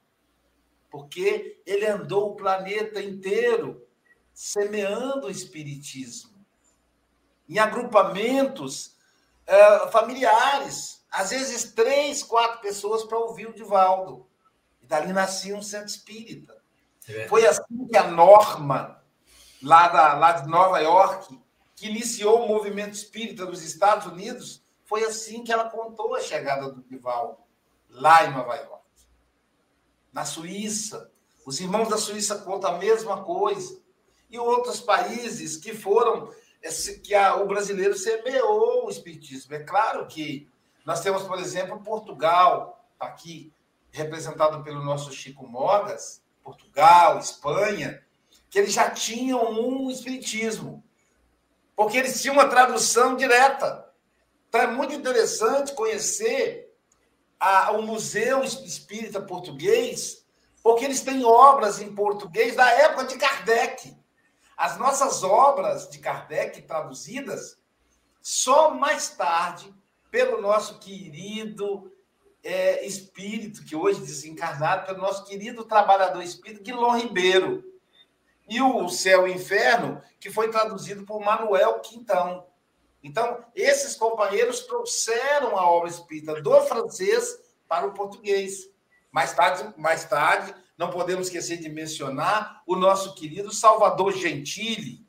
[0.88, 3.84] Porque ele andou o planeta inteiro
[4.32, 6.30] semeando o espiritismo.
[7.48, 8.96] Em agrupamentos
[9.48, 10.99] uh, familiares.
[11.10, 14.26] Às vezes, três, quatro pessoas para ouvir o Divaldo.
[14.80, 16.56] E dali nascia um centro espírita.
[17.08, 19.02] É Foi assim que a Norma,
[19.62, 21.38] lá, da, lá de Nova York,
[21.74, 26.70] que iniciou o movimento espírita dos Estados Unidos, foi assim que ela contou a chegada
[26.70, 27.38] do Divaldo,
[27.88, 28.84] lá em Nova York.
[30.12, 31.10] Na Suíça,
[31.44, 33.80] os irmãos da Suíça contam a mesma coisa.
[34.28, 36.32] E outros países que foram,
[37.02, 39.54] que a, o brasileiro semeou o espiritismo.
[39.54, 40.48] É claro que
[40.84, 43.52] nós temos, por exemplo, Portugal, tá aqui
[43.90, 48.02] representado pelo nosso Chico Mogas, Portugal, Espanha,
[48.48, 50.84] que eles já tinham um espiritismo,
[51.76, 53.88] porque eles tinham uma tradução direta.
[54.48, 56.74] Então é muito interessante conhecer
[57.38, 60.26] a, o Museu Espírita Português,
[60.62, 63.96] porque eles têm obras em português da época de Kardec.
[64.56, 67.58] As nossas obras de Kardec traduzidas,
[68.20, 69.72] só mais tarde,
[70.10, 71.90] pelo nosso querido
[72.42, 77.64] é, espírito, que hoje desencarnado, pelo nosso querido trabalhador espírito, Guilherme Ribeiro.
[78.48, 82.44] E o Céu e o Inferno, que foi traduzido por Manuel Quintão.
[83.02, 87.38] Então, esses companheiros trouxeram a obra espírita do francês
[87.68, 88.68] para o português.
[89.12, 95.06] Mais tarde, mais tarde, não podemos esquecer de mencionar o nosso querido Salvador Gentili,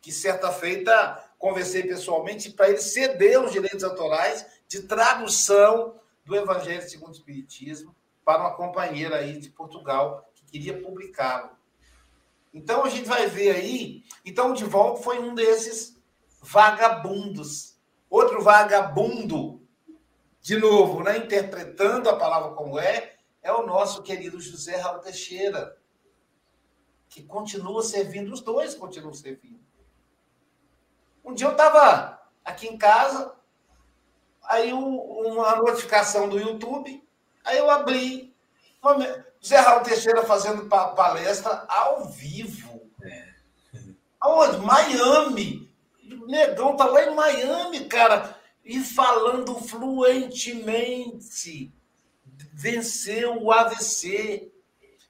[0.00, 6.88] que certa feita conversei pessoalmente para ele ceder os direitos autorais de tradução do Evangelho
[6.88, 11.50] segundo o Espiritismo para uma companheira aí de Portugal que queria publicá-lo.
[12.54, 14.04] Então a gente vai ver aí.
[14.24, 16.00] Então o Divaldo foi um desses
[16.40, 17.76] vagabundos.
[18.08, 19.66] Outro vagabundo,
[20.40, 25.76] de novo, né, interpretando a palavra como é, é o nosso querido José Raul Teixeira,
[27.08, 29.61] que continua servindo, os dois continuam servindo.
[31.24, 33.32] Um dia eu estava aqui em casa,
[34.44, 37.02] aí uma notificação do YouTube,
[37.44, 38.32] aí eu abri.
[39.44, 42.80] Zé Raul Teixeira fazendo palestra ao vivo.
[43.02, 43.28] É.
[44.20, 44.58] Aonde?
[44.58, 45.72] Miami.
[46.20, 51.72] O negão tá lá em Miami, cara, e falando fluentemente.
[52.52, 54.52] Venceu o AVC.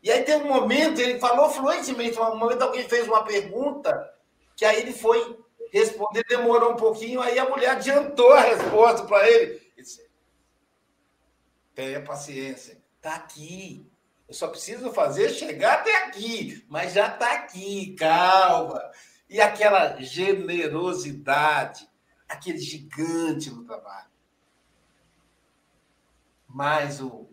[0.03, 4.11] E aí tem um momento, ele falou fluentemente, um momento alguém fez uma pergunta,
[4.57, 5.39] que aí ele foi
[5.73, 9.73] responder, demorou um pouquinho, aí a mulher adiantou a resposta para ele.
[9.77, 10.07] disse,
[11.75, 13.91] Tenha paciência, está aqui.
[14.29, 18.81] Eu só preciso fazer chegar até aqui, mas já está aqui, calma.
[19.29, 21.89] E aquela generosidade,
[22.29, 24.11] aquele gigante no trabalho.
[26.47, 27.31] Mas o,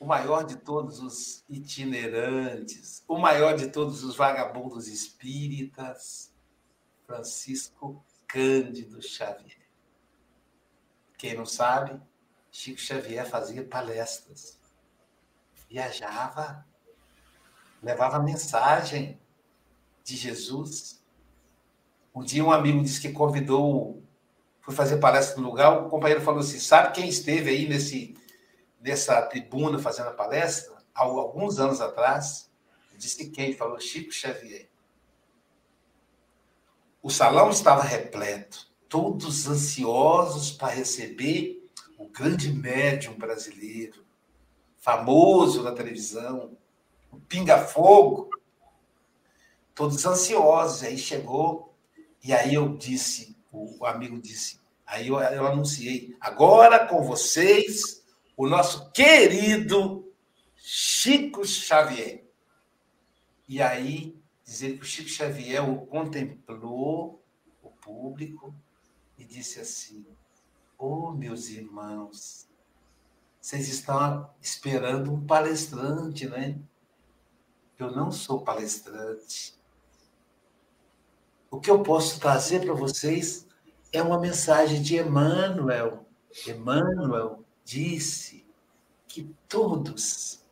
[0.00, 6.34] o maior de todos os itinerantes, o maior de todos os vagabundos espíritas,
[7.06, 9.66] Francisco Cândido Xavier.
[11.16, 12.00] Quem não sabe,
[12.50, 14.58] Chico Xavier fazia palestras,
[15.68, 16.66] viajava,
[17.82, 19.20] levava mensagem
[20.02, 21.02] de Jesus.
[22.14, 24.02] Um dia um amigo disse que convidou
[24.66, 28.16] fui fazer palestra no lugar, o companheiro falou assim: sabe quem esteve aí nesse,
[28.80, 30.76] nessa tribuna fazendo a palestra?
[30.92, 32.50] Há alguns anos atrás.
[32.98, 33.52] Disse quem?
[33.52, 34.68] Falou Chico Xavier.
[37.06, 41.64] O salão estava repleto, todos ansiosos para receber
[41.96, 44.04] o grande médium brasileiro,
[44.76, 46.58] famoso na televisão,
[47.12, 48.28] o Pinga Fogo.
[49.72, 50.82] Todos ansiosos.
[50.82, 51.72] Aí chegou,
[52.24, 54.58] e aí eu disse: o amigo disse.
[54.84, 56.16] Aí eu, eu anunciei.
[56.20, 58.04] Agora com vocês,
[58.36, 60.12] o nosso querido
[60.56, 62.24] Chico Xavier.
[63.48, 67.20] E aí, dizer que o Chico Xavier o contemplou,
[67.60, 68.54] o público,
[69.18, 70.06] e disse assim:
[70.78, 72.48] Oh, meus irmãos,
[73.40, 76.58] vocês estão esperando um palestrante, né?
[77.76, 79.54] Eu não sou palestrante.
[81.50, 83.46] O que eu posso trazer para vocês
[83.92, 86.06] é uma mensagem de Emmanuel.
[86.46, 88.46] Emmanuel disse
[89.08, 90.44] que todos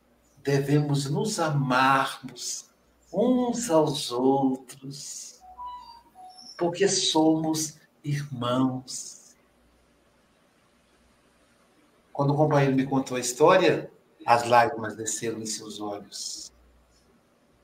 [0.43, 2.74] devemos nos amarmos
[3.15, 5.41] uns aos outros,
[6.59, 9.37] porque somos irmãos.
[12.13, 13.91] Quando o companheiro me contou a história,
[14.27, 16.53] as lágrimas desceram em seus olhos.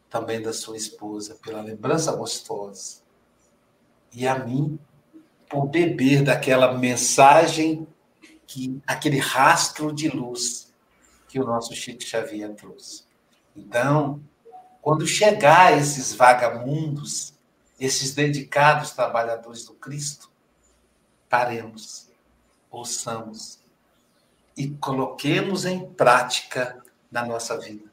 [0.08, 3.00] Também da sua esposa, pela lembrança gostosa.
[4.12, 4.78] E a mim,
[5.48, 7.86] por beber daquela mensagem,
[8.46, 10.72] que aquele rastro de luz
[11.28, 13.04] que o nosso Chico Xavier trouxe.
[13.54, 14.20] Então,
[14.90, 17.32] quando chegar esses vagamundos,
[17.78, 20.28] esses dedicados trabalhadores do Cristo,
[21.28, 22.08] paremos,
[22.68, 23.60] ouçamos
[24.56, 27.84] e coloquemos em prática na nossa vida.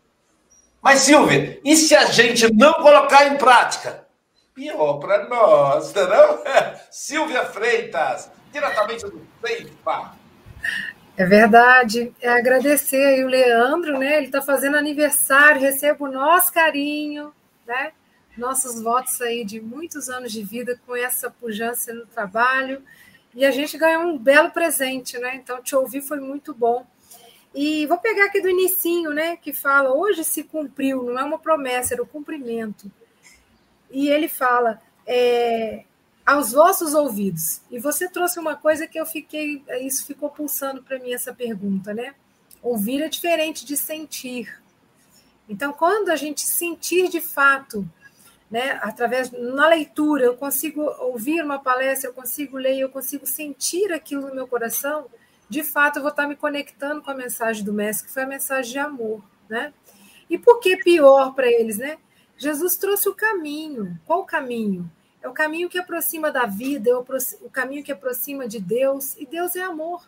[0.81, 4.07] Mas, Silvia, e se a gente não colocar em prática?
[4.55, 6.43] pior para nós, não?
[6.47, 10.15] É Silvia Freitas, diretamente do Feipa.
[11.17, 12.13] É verdade.
[12.21, 14.17] É agradecer aí o Leandro, né?
[14.17, 17.33] Ele está fazendo aniversário, recebo o nosso carinho,
[17.65, 17.91] né?
[18.37, 22.83] Nossos votos aí de muitos anos de vida com essa pujança no trabalho.
[23.33, 25.35] E a gente ganhou um belo presente, né?
[25.35, 26.85] Então, te ouvir foi muito bom.
[27.53, 29.35] E vou pegar aqui do inicinho, né?
[29.35, 32.91] Que fala, hoje se cumpriu, não é uma promessa, era o cumprimento
[33.89, 35.83] e ele fala é,
[36.27, 37.61] aos vossos ouvidos.
[37.71, 41.93] E você trouxe uma coisa que eu fiquei, isso ficou pulsando para mim essa pergunta,
[41.93, 42.13] né?
[42.61, 44.61] Ouvir é diferente de sentir.
[45.47, 47.89] Então, quando a gente sentir de fato,
[48.51, 53.93] né, através na leitura, eu consigo ouvir uma palestra, eu consigo ler, eu consigo sentir
[53.93, 55.05] aquilo no meu coração,
[55.47, 58.27] de fato eu vou estar me conectando com a mensagem do mestre, que foi a
[58.27, 59.73] mensagem de amor, né?
[60.29, 61.97] E por que pior para eles, né?
[62.37, 63.97] Jesus trouxe o caminho.
[64.05, 64.91] Qual o caminho?
[65.27, 69.25] É o caminho que aproxima da vida, é o caminho que aproxima de Deus, e
[69.25, 70.07] Deus é amor.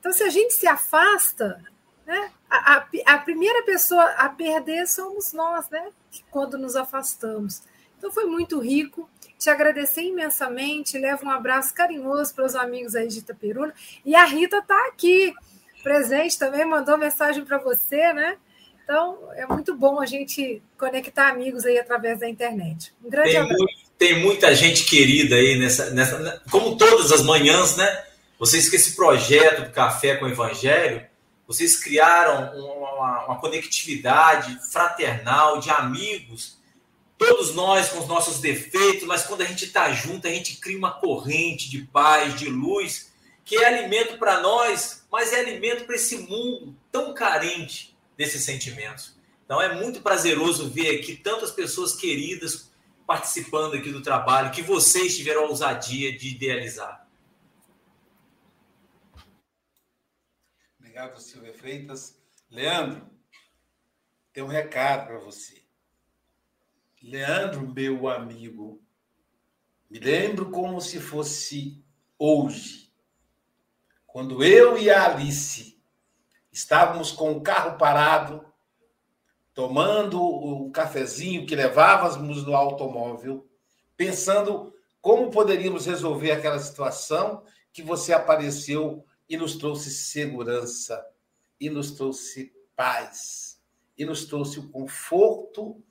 [0.00, 1.62] Então, se a gente se afasta,
[2.06, 5.90] né, a, a, a primeira pessoa a perder somos nós, né?
[6.30, 7.62] Quando nos afastamos.
[7.98, 9.06] Então, foi muito rico.
[9.38, 10.98] Te agradecer imensamente.
[10.98, 13.74] Levo um abraço carinhoso para os amigos aí de Itaperuna.
[14.02, 15.34] E a Rita está aqui,
[15.82, 18.38] presente também, mandou mensagem para você, né?
[18.82, 22.94] Então, é muito bom a gente conectar amigos aí através da internet.
[23.04, 23.62] Um grande tem abraço.
[23.62, 26.42] Muito, tem muita gente querida aí nessa, nessa.
[26.50, 28.04] Como todas as manhãs, né?
[28.38, 31.04] Vocês que esse projeto do Café com o Evangelho,
[31.46, 36.58] vocês criaram uma, uma conectividade fraternal de amigos
[37.18, 40.78] todos nós com os nossos defeitos, mas quando a gente está junto, a gente cria
[40.78, 43.12] uma corrente de paz, de luz,
[43.44, 49.16] que é alimento para nós, mas é alimento para esse mundo tão carente desses sentimentos.
[49.44, 52.67] Então é muito prazeroso ver aqui tantas pessoas queridas
[53.08, 57.08] participando aqui do trabalho que vocês tiveram a ousadia de idealizar.
[60.78, 62.20] Obrigado, Silvia Freitas.
[62.50, 63.08] Leandro,
[64.30, 65.64] tem um recado para você.
[67.02, 68.82] Leandro, meu amigo,
[69.88, 71.82] me lembro como se fosse
[72.18, 72.92] hoje,
[74.06, 75.78] quando eu e a Alice
[76.58, 78.44] Estávamos com o carro parado,
[79.58, 83.44] tomando o cafezinho que levávamos no automóvel,
[83.96, 87.42] pensando como poderíamos resolver aquela situação
[87.72, 91.04] que você apareceu e nos trouxe segurança,
[91.58, 93.60] e nos trouxe paz,
[93.98, 95.82] e nos trouxe o conforto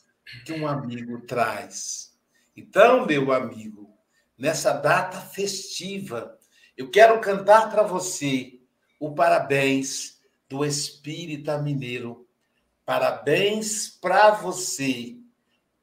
[0.45, 2.18] que um amigo traz.
[2.55, 3.93] Então, meu amigo,
[4.38, 6.39] nessa data festiva,
[6.78, 8.61] eu quero cantar para você
[8.97, 12.26] o parabéns do Espírita Mineiro.
[12.88, 15.17] Parabéns para você,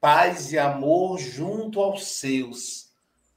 [0.01, 2.89] paz e amor junto aos seus.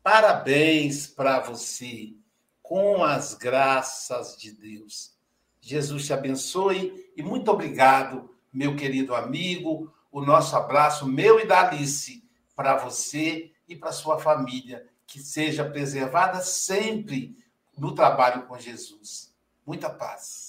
[0.02, 2.14] Parabéns para você,
[2.62, 5.14] com as graças de Deus.
[5.60, 9.92] Jesus te abençoe e muito obrigado, meu querido amigo.
[10.10, 12.24] O nosso abraço, meu e da Alice,
[12.56, 14.88] para você e para sua família.
[15.06, 17.36] Que seja preservada sempre
[17.76, 19.30] no trabalho com Jesus.
[19.66, 20.47] Muita paz.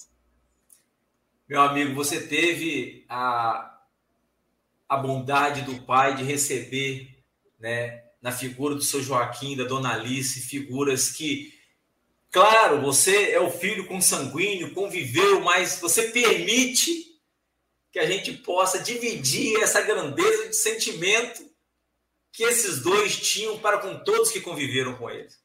[1.49, 3.75] Meu amigo, você teve a,
[4.87, 7.23] a bondade do Pai de receber,
[7.57, 11.51] né, na figura do seu Joaquim, da Dona Alice, figuras que,
[12.29, 17.19] claro, você é o filho consanguíneo, conviveu, mas você permite
[17.91, 21.49] que a gente possa dividir essa grandeza de sentimento
[22.31, 25.39] que esses dois tinham para com todos que conviveram com eles.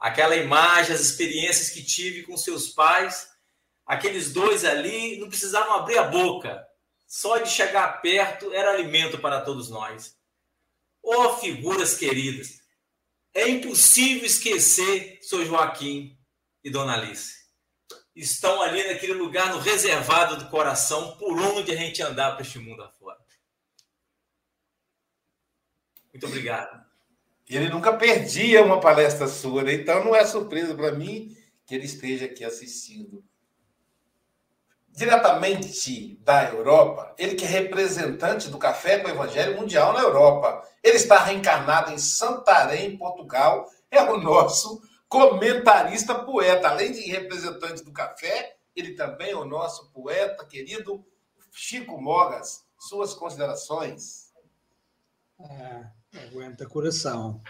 [0.00, 3.28] Aquela imagem, as experiências que tive com seus pais,
[3.88, 6.64] aqueles dois ali não precisavam abrir a boca.
[7.06, 10.14] Só de chegar perto era alimento para todos nós.
[11.02, 12.60] Oh, figuras queridas,
[13.32, 15.46] é impossível esquecer Sr.
[15.46, 16.18] Joaquim
[16.62, 17.38] e Dona Alice.
[18.14, 22.58] Estão ali naquele lugar no reservado do coração, por onde a gente andar para este
[22.58, 23.18] mundo afora.
[26.12, 26.84] Muito obrigado.
[27.48, 29.72] Ele nunca perdia uma palestra sua, né?
[29.72, 31.34] então não é surpresa para mim
[31.64, 33.24] que ele esteja aqui assistindo.
[34.98, 40.60] Diretamente da Europa, ele que é representante do Café com o Evangelho Mundial na Europa.
[40.82, 43.70] Ele está reencarnado em Santarém, Portugal.
[43.92, 46.68] É o nosso comentarista poeta.
[46.68, 51.06] Além de representante do café, ele também é o nosso poeta querido
[51.52, 52.64] Chico Mogas.
[52.76, 54.32] Suas considerações?
[55.38, 55.92] Ah,
[56.26, 57.40] aguenta coração.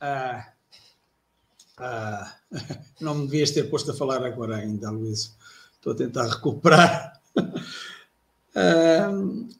[0.00, 0.52] Ah,
[1.76, 2.36] ah,
[3.00, 5.36] não me devias ter posto a falar agora ainda, Luís.
[5.80, 7.20] Estou a tentar recuperar.
[8.52, 9.12] Ah,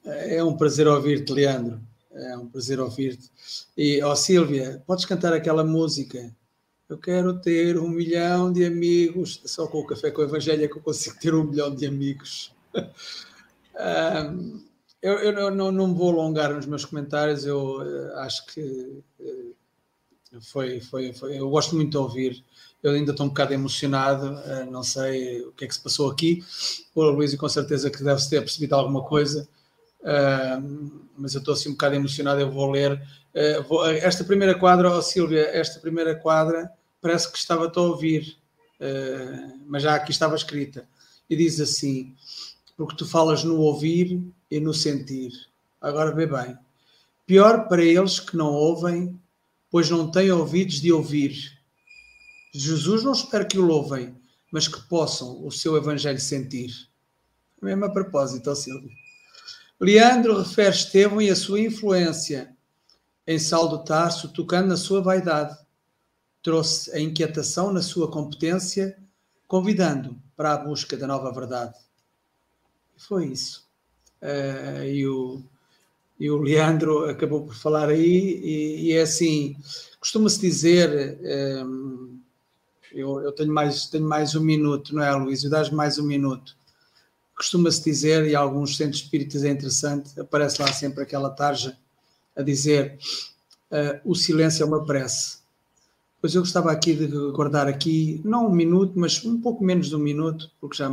[0.04, 1.80] é um prazer ouvir-te, Leandro.
[2.12, 3.30] É um prazer ouvir-te.
[3.76, 6.30] E, ó Sílvia, podes cantar aquela música?
[6.88, 9.40] Eu quero ter um milhão de amigos.
[9.46, 11.86] Só com o Café com o Evangelho é que eu consigo ter um milhão de
[11.86, 12.52] amigos.
[12.74, 14.60] um,
[15.00, 19.02] eu, eu não, não, vou alongar nos meus comentários, eu uh, acho que
[20.42, 22.44] foi, foi, foi, Eu gosto muito de ouvir.
[22.82, 26.10] Eu ainda estou um bocado emocionado, uh, não sei o que é que se passou
[26.10, 26.42] aqui.
[26.94, 29.48] O Luís, com certeza que deve-se ter percebido alguma coisa,
[31.16, 32.40] mas eu estou assim um bocado emocionado.
[32.40, 33.00] Eu vou ler.
[33.68, 36.70] Vou, esta primeira quadra, oh, Silvia, esta primeira quadra
[37.02, 38.36] parece que estava a ouvir,
[39.66, 40.88] mas já aqui estava escrita.
[41.28, 42.16] E diz assim:
[42.80, 45.32] porque tu falas no ouvir e no sentir.
[45.78, 46.56] Agora vê bem.
[47.26, 49.20] Pior para eles que não ouvem,
[49.70, 51.59] pois não têm ouvidos de ouvir.
[52.52, 54.14] Jesus não espera que o louvem,
[54.50, 56.88] mas que possam o seu evangelho sentir.
[57.62, 58.90] Mesmo a propósito, ó Silvio.
[59.78, 62.54] Leandro refere Estevão e a sua influência
[63.26, 65.56] em Saldo Tarso, tocando na sua vaidade.
[66.42, 68.98] Trouxe a inquietação na sua competência,
[69.46, 71.74] convidando para a busca da nova verdade
[73.00, 73.66] foi isso.
[74.22, 75.42] Uh, e, o,
[76.18, 79.56] e o Leandro acabou por falar aí, e, e é assim:
[79.98, 81.18] costuma-se dizer.
[81.22, 81.64] Eh,
[82.92, 85.44] eu, eu, tenho, mais, tenho mais um minuto, não é, Luís?
[85.44, 86.56] Eu dás mais um minuto.
[87.36, 91.76] Costuma-se dizer, e alguns centros espíritas é interessante, aparece lá sempre aquela tarja
[92.36, 92.98] a dizer:
[93.70, 95.38] uh, o silêncio é uma prece.
[96.20, 99.96] Pois eu gostava aqui de guardar aqui, não um minuto, mas um pouco menos de
[99.96, 100.90] um minuto, porque já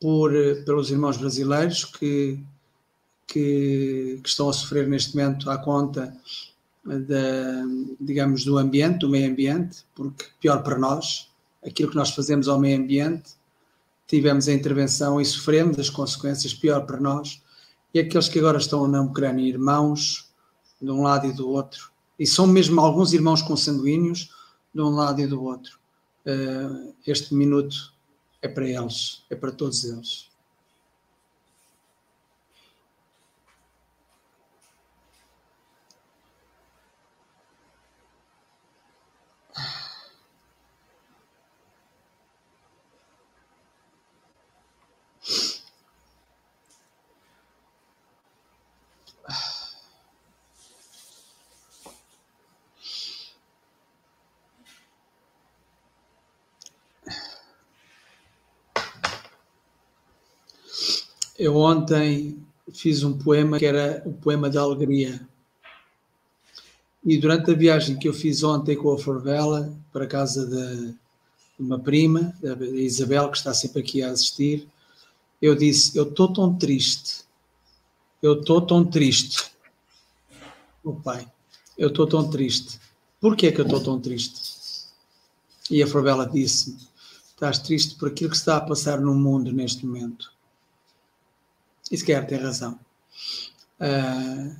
[0.00, 0.32] por,
[0.64, 2.38] pelos irmãos brasileiros que,
[3.26, 6.14] que, que, estão a sofrer neste momento à conta
[8.00, 11.30] digamos, do ambiente, do meio ambiente, porque pior para nós,
[11.64, 13.32] aquilo que nós fazemos ao meio ambiente,
[14.06, 17.42] tivemos a intervenção e sofremos as consequências, pior para nós,
[17.92, 20.28] e aqueles que agora estão na Ucrânia, irmãos,
[20.80, 24.30] de um lado e do outro, e são mesmo alguns irmãos consanguíneos,
[24.74, 25.78] de um lado e do outro.
[26.26, 27.92] Uh, este minuto
[28.42, 30.28] é para eles, é para todos eles.
[61.38, 62.38] Eu ontem
[62.72, 65.20] fiz um poema que era o poema da alegria.
[67.04, 70.94] E durante a viagem que eu fiz ontem com a Forvela para a casa de
[71.58, 74.68] uma prima, da Isabel, que está sempre aqui a assistir,
[75.42, 77.24] eu disse: Eu estou tão triste.
[78.22, 79.52] Eu estou tão triste.
[80.82, 81.30] O pai,
[81.76, 82.80] eu estou tão triste.
[83.20, 84.54] Por que é que eu estou tão triste?
[85.70, 86.78] E a Flor disse-me:
[87.28, 90.33] Estás triste por aquilo que está a passar no mundo neste momento.
[91.90, 92.78] E se quer, tem razão.
[93.80, 94.54] Uh,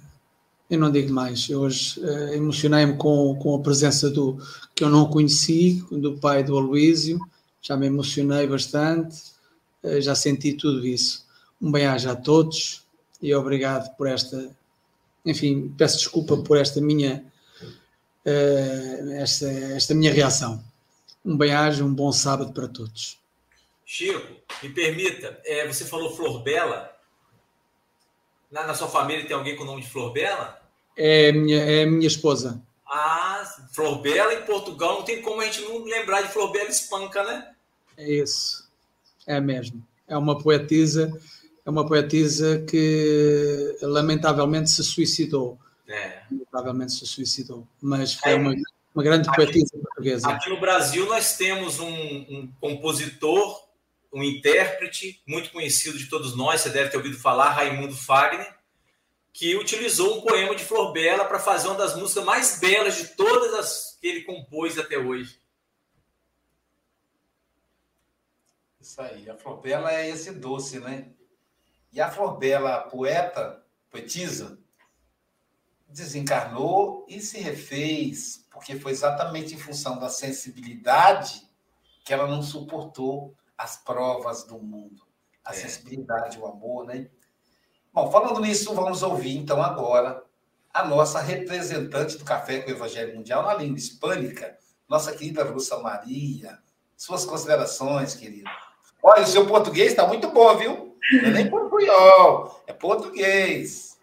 [0.69, 1.49] eu não digo mais.
[1.49, 4.39] Eu hoje uh, emocionei-me com, com a presença do
[4.75, 7.19] que eu não conheci, do pai do Aloísio.
[7.63, 9.23] Já me emocionei bastante.
[9.83, 11.25] Uh, já senti tudo isso.
[11.61, 12.83] Um bem-aja a todos
[13.23, 14.51] e obrigado por esta.
[15.25, 17.25] Enfim, peço desculpa por esta minha,
[19.17, 20.63] esta, esta minha reação.
[21.25, 23.19] Um bem-aja, um bom sábado para todos.
[23.87, 26.94] Chico, me permita, é, você falou Flor Bela.
[28.55, 30.63] Na, na, sua família tem alguém com o nome de Flor Bela?
[30.97, 32.63] É minha, é minha esposa.
[32.87, 33.43] Ah,
[33.73, 37.25] Flor Bela em Portugal, não tem como a gente não lembrar de Flor Bela Espanca,
[37.25, 37.51] né?
[37.97, 38.71] É isso.
[39.27, 39.85] É mesmo.
[40.07, 41.21] É uma poetisa,
[41.67, 45.59] é uma poetisa que lamentavelmente se suicidou.
[45.89, 46.21] É.
[46.31, 47.67] Lamentavelmente se suicidou.
[47.83, 48.37] Mas foi é.
[48.37, 48.55] uma,
[48.95, 50.29] uma grande aqui, poetisa portuguesa.
[50.29, 53.64] Aqui no Brasil nós temos um, um compositor
[54.15, 58.57] um intérprete muito conhecido de todos nós, você deve ter ouvido falar, Raimundo Fagner,
[59.33, 63.09] que utilizou um poema de Flor Bela para fazer uma das músicas mais belas de
[63.09, 65.41] todas as que ele compôs até hoje.
[68.81, 71.11] Isso aí, a Flor Bela é esse doce, né?
[71.93, 74.57] E a Flor Bela, poeta, poetisa,
[75.89, 81.43] desencarnou e se refez, porque foi exatamente em função da sensibilidade
[82.05, 85.03] que ela não suportou as provas do mundo,
[85.45, 85.55] a é.
[85.55, 87.09] sensibilidade, o amor, né?
[87.93, 90.23] Bom, falando nisso, vamos ouvir então agora
[90.73, 94.57] a nossa representante do Café com o Evangelho Mundial na língua hispânica,
[94.89, 96.59] nossa querida Russa Maria.
[96.97, 98.51] Suas considerações, querida.
[99.03, 100.99] Olha, o seu português está muito bom, viu?
[101.13, 103.99] Não é nem portunhol, é português.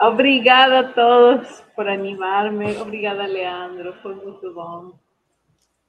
[0.00, 2.76] Obrigada a todos por animar-me.
[2.78, 3.94] Obrigada, Leandro.
[4.02, 4.92] Foi muito bom.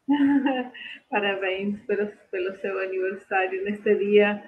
[1.10, 4.44] Parabéns pelo, pelo seu aniversário neste dia.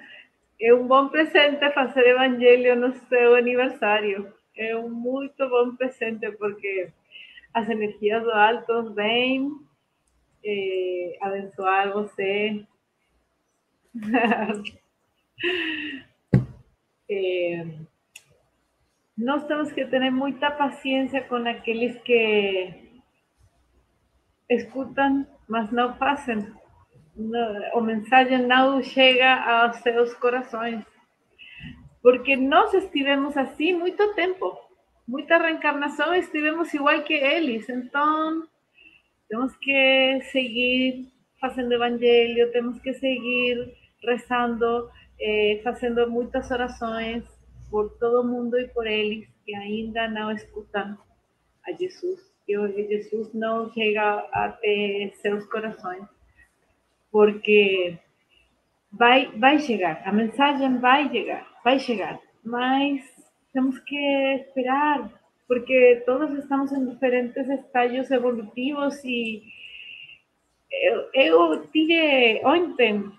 [0.60, 4.32] É um bom presente fazer evangelho no seu aniversário.
[4.56, 6.90] É um muito bom presente porque
[7.54, 9.52] as energias do alto vêm
[10.44, 12.64] eh, abençoar você.
[17.10, 17.66] eh,
[19.16, 23.02] nós temos que ter muita paciência com aqueles que
[24.48, 26.46] escutam mas não fazem.
[27.74, 30.84] o mensaje não chega aos seus corações.
[32.02, 34.56] Porque nós estivemos assim muito tempo.
[35.06, 37.68] Muita reencarnação estivemos igual que eles.
[37.68, 38.46] Então,
[39.28, 41.08] temos que seguir
[41.40, 44.90] fazendo evangelho, temos que seguir rezando,
[45.20, 47.24] eh, fazendo muitas orações
[47.70, 50.96] por todo mundo e por eles que ainda não escutam
[51.66, 56.02] a Jesus que hoje Jesus não chega até seus corações,
[57.12, 57.98] porque
[58.90, 63.02] vai, vai chegar, a mensagem vai chegar, vai chegar, mas
[63.52, 63.94] temos que
[64.36, 65.12] esperar,
[65.46, 69.42] porque todos estamos em diferentes estágios evolutivos e
[70.72, 73.12] eu, eu tive ontem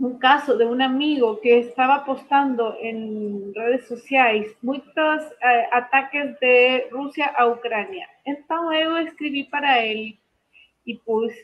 [0.00, 6.88] un caso de un amigo que estaba postando en redes sociales muchos eh, ataques de
[6.90, 8.08] Rusia a Ucrania.
[8.24, 10.18] Entonces yo escribí para él
[10.86, 11.34] y pues,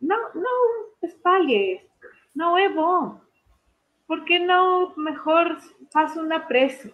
[0.00, 0.48] no, no
[1.00, 1.88] espalhe,
[2.34, 3.20] no es bom.
[4.08, 5.58] ¿Por qué no mejor
[5.94, 6.88] hace una presa?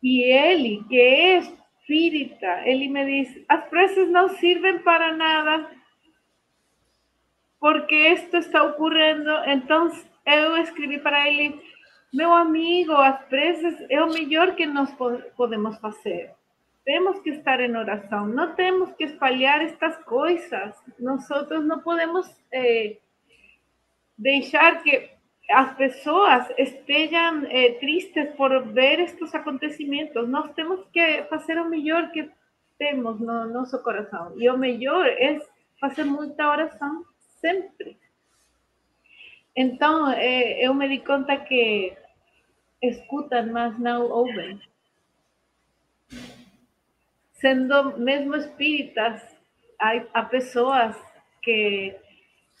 [0.00, 5.70] Y él, que es espírita, él me dice, las presas no sirven para nada
[7.60, 9.30] porque esto está ocurriendo.
[9.44, 11.60] Entonces, yo escribí para él,
[12.12, 14.90] meu amigo, as presas é o melhor que nós
[15.36, 16.32] podemos fazer.
[16.84, 20.74] Temos que estar em oração, não temos que espalhar estas coisas.
[20.98, 21.28] Nós
[21.62, 22.96] não podemos eh,
[24.16, 25.10] deixar que
[25.52, 30.28] as pessoas estejam eh, tristes por ver estes acontecimentos.
[30.28, 32.30] Nós temos que fazer o melhor que
[32.78, 34.32] temos no nosso coração.
[34.36, 35.38] E o melhor é
[35.78, 37.04] fazer muita oração
[37.40, 37.98] sempre.
[39.56, 41.96] Então, é, eu me di conta que
[42.80, 44.60] escutam, mas não ouvem.
[47.32, 49.22] Sendo mesmo espíritas,
[49.78, 50.96] há, há pessoas
[51.42, 51.96] que,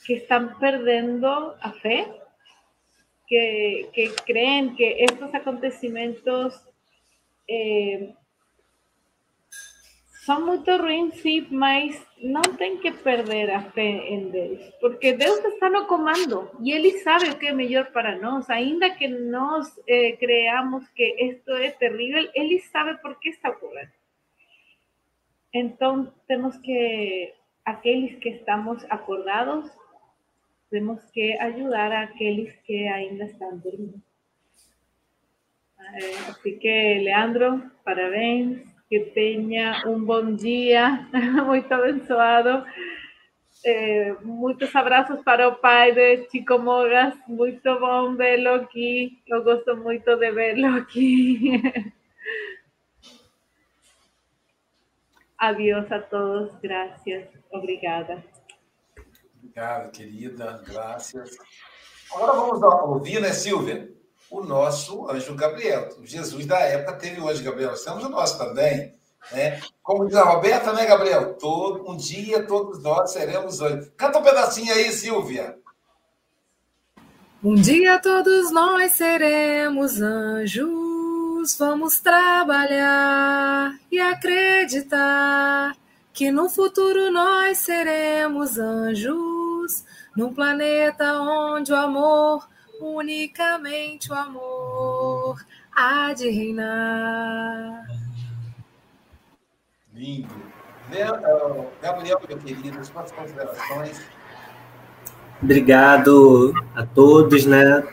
[0.04, 1.26] que estão perdendo
[1.60, 2.20] a fé,
[3.28, 6.60] que, que creem que estes acontecimentos
[7.48, 8.12] eh,
[10.24, 15.42] são muito ruins, sim, mas não tem que perder a fé em Deus, porque Deus
[15.44, 19.80] está no comando e Ele sabe o que é melhor para nós, ainda que nós
[19.88, 23.92] eh, creamos que isto é terrível, Ele sabe por que está ocorrendo.
[25.54, 27.32] Então, temos que
[27.64, 29.70] aqueles que estamos acordados,
[30.70, 34.00] temos que ajudar aqueles que ainda estão dormindo.
[36.28, 41.08] Así que, Leandro, parabéns, que tenha um bom dia,
[41.46, 42.66] muito abençoado.
[43.64, 49.76] Eh, muitos abraços para o pai de Chico Mogas, muito bom vê-lo aqui, eu gosto
[50.16, 50.84] de vê-lo.
[55.38, 58.24] Adiós a todos, graças, obrigada.
[59.36, 61.38] Obrigado, querida, graças.
[62.12, 63.99] Agora vamos ouvir, né, Silvia?
[64.30, 65.88] O nosso anjo Gabriel.
[66.02, 68.94] Jesus da época teve o anjo Gabriel, nós temos o nosso também.
[69.32, 69.60] Né?
[69.82, 71.34] Como diz a Roberta, né, Gabriel?
[71.34, 73.90] Todo, um dia todos nós seremos anjos.
[73.96, 75.56] Canta um pedacinho aí, Silvia.
[77.42, 85.74] Um dia todos nós seremos anjos, vamos trabalhar e acreditar
[86.12, 92.46] que no futuro nós seremos anjos, num planeta onde o amor,
[92.80, 97.86] unicamente o amor, há de reinar.
[99.94, 100.50] Lindo.
[100.92, 101.06] Eh,
[101.80, 104.00] Gabriel, meu querido, suas considerações.
[105.42, 107.86] Obrigado a todos, né?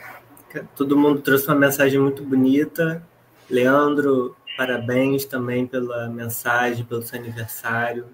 [0.76, 3.06] Todo mundo trouxe uma mensagem muito bonita.
[3.50, 8.08] Leandro, parabéns também pela mensagem, pelo seu aniversário.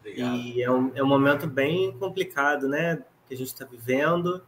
[0.00, 0.36] Obrigado.
[0.36, 3.02] E é um, é um momento bem complicado, né?
[3.26, 4.42] Que a gente está vivendo.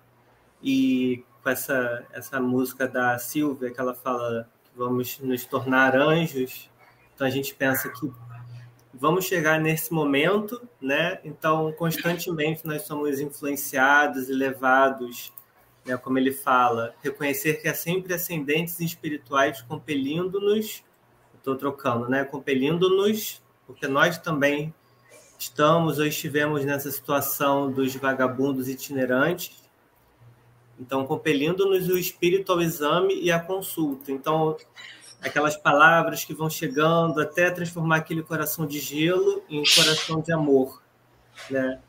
[0.62, 6.70] E com essa, essa música da Silvia, que ela fala que vamos nos tornar anjos.
[7.14, 8.10] Então a gente pensa que
[8.92, 11.20] vamos chegar nesse momento, né?
[11.22, 15.32] Então, constantemente nós somos influenciados e levados,
[15.84, 20.82] né, como ele fala, reconhecer que há sempre ascendentes espirituais compelindo-nos,
[21.36, 22.24] estou trocando, né?
[22.24, 24.74] Compelindo-nos, porque nós também
[25.38, 29.63] estamos ou estivemos nessa situação dos vagabundos itinerantes.
[30.78, 34.10] Então, compelindo-nos o espírito ao exame e à consulta.
[34.10, 34.56] Então,
[35.20, 40.82] aquelas palavras que vão chegando até transformar aquele coração de gelo em coração de amor,
[41.50, 41.80] né?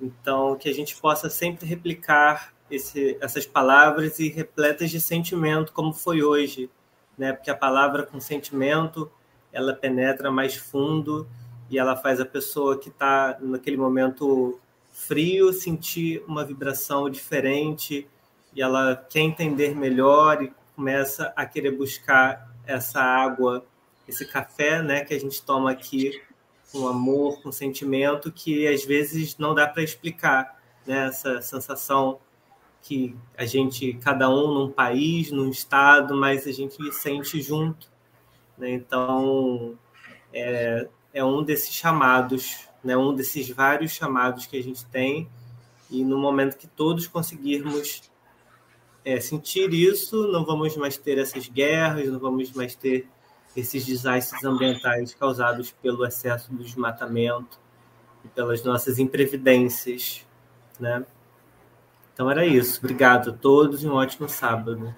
[0.00, 5.92] Então, que a gente possa sempre replicar esse, essas palavras e repletas de sentimento, como
[5.92, 6.70] foi hoje,
[7.18, 7.32] né?
[7.32, 9.10] Porque a palavra com sentimento,
[9.52, 11.28] ela penetra mais fundo
[11.68, 14.58] e ela faz a pessoa que está naquele momento
[14.90, 18.08] frio sentir uma vibração diferente
[18.54, 23.64] e ela quer entender melhor e começa a querer buscar essa água,
[24.08, 26.20] esse café, né, que a gente toma aqui
[26.72, 32.18] com amor, com sentimento, que às vezes não dá para explicar, né, essa sensação
[32.82, 37.88] que a gente, cada um num país, num estado, mas a gente sente junto,
[38.56, 38.70] né?
[38.70, 39.78] Então,
[40.32, 45.28] é, é um desses chamados, né, um desses vários chamados que a gente tem,
[45.90, 48.09] e no momento que todos conseguirmos
[49.04, 53.08] é, sentir isso, não vamos mais ter essas guerras, não vamos mais ter
[53.56, 57.58] esses desastres ambientais causados pelo excesso do desmatamento
[58.24, 60.26] e pelas nossas imprevidências,
[60.78, 61.04] né?
[62.12, 62.78] Então era isso.
[62.78, 64.94] Obrigado a todos e um ótimo sábado.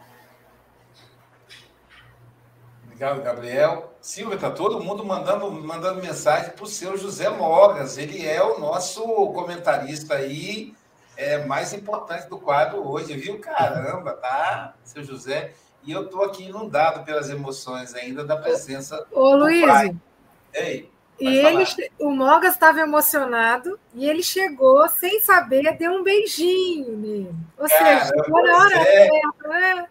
[2.85, 3.95] Obrigado, Gabriel.
[4.01, 7.97] Silvia, tá todo mundo mandando, mandando mensagem para o seu José Mogas.
[7.97, 10.75] Ele é o nosso comentarista aí
[11.17, 13.39] é, mais importante do quadro hoje, viu?
[13.39, 15.53] Caramba, tá, seu José?
[15.85, 19.97] E eu estou aqui inundado pelas emoções ainda da presença Ô, do Luiz, pai.
[20.55, 20.93] Ei,
[21.23, 21.65] e ele,
[22.01, 27.35] o Mogas estava emocionado e ele chegou sem saber, deu um beijinho nele.
[27.57, 29.09] Ou Caramba, seja, chegou na hora é.
[29.09, 29.89] certa, né?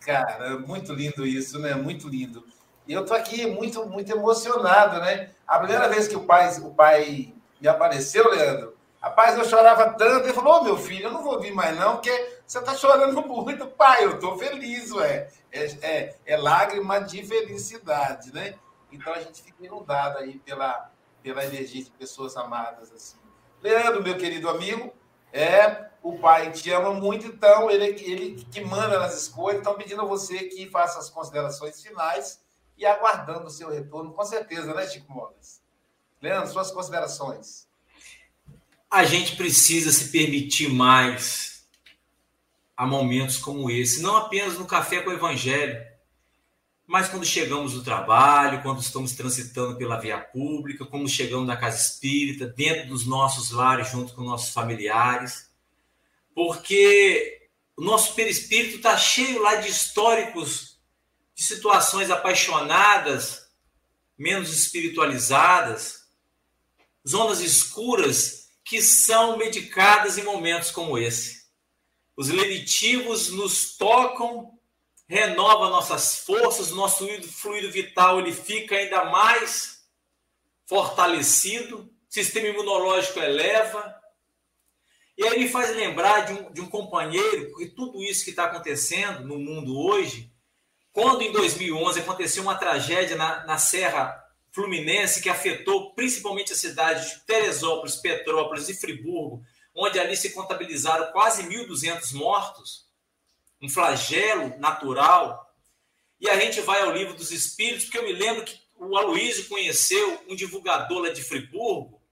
[0.00, 1.74] Cara, muito lindo isso, né?
[1.74, 2.44] Muito lindo.
[2.86, 5.30] E eu tô aqui muito, muito emocionado, né?
[5.46, 10.26] A primeira vez que o pai, o pai me apareceu, Leandro, Rapaz, eu chorava tanto.
[10.26, 13.20] Ele falou: oh, meu filho, eu não vou vir mais, não, porque você está chorando
[13.26, 13.66] muito.
[13.66, 15.28] Pai, eu estou feliz, ué.
[15.50, 18.54] É, é, é, lágrima de felicidade, né?
[18.92, 20.90] Então a gente fica inundado aí pela,
[21.22, 23.16] pela energia de pessoas amadas, assim.
[23.60, 24.92] Leandro, meu querido amigo,
[25.32, 29.60] é o pai te ama muito, então ele, ele que manda nas escolhas.
[29.60, 32.40] Então, pedindo a você que faça as considerações finais
[32.78, 35.60] e aguardando o seu retorno, com certeza, né, Chico Mogas?
[36.20, 37.68] Leandro, suas considerações
[38.92, 41.64] a gente precisa se permitir mais
[42.76, 45.82] a momentos como esse, não apenas no café com o evangelho,
[46.86, 51.78] mas quando chegamos no trabalho, quando estamos transitando pela via pública, quando chegamos na casa
[51.78, 55.50] espírita, dentro dos nossos lares, junto com nossos familiares,
[56.34, 60.78] porque o nosso perispírito está cheio lá de históricos,
[61.34, 63.48] de situações apaixonadas,
[64.18, 66.06] menos espiritualizadas,
[67.08, 71.42] zonas escuras que são medicadas em momentos como esse.
[72.16, 74.58] Os lenitivos nos tocam,
[75.08, 79.82] renova nossas forças, nosso fluido vital ele fica ainda mais
[80.66, 83.94] fortalecido, sistema imunológico eleva.
[85.16, 88.44] E aí me faz lembrar de um, de um companheiro, porque tudo isso que está
[88.44, 90.32] acontecendo no mundo hoje,
[90.92, 94.21] quando em 2011 aconteceu uma tragédia na, na Serra
[94.52, 99.42] Fluminense que afetou principalmente as cidades de Teresópolis, Petrópolis e Friburgo,
[99.74, 102.86] onde ali se contabilizaram quase 1.200 mortos,
[103.60, 105.50] um flagelo natural.
[106.20, 109.48] E a gente vai ao livro dos Espíritos, porque eu me lembro que o Aloysio
[109.48, 112.02] conheceu um divulgador lá de Friburgo,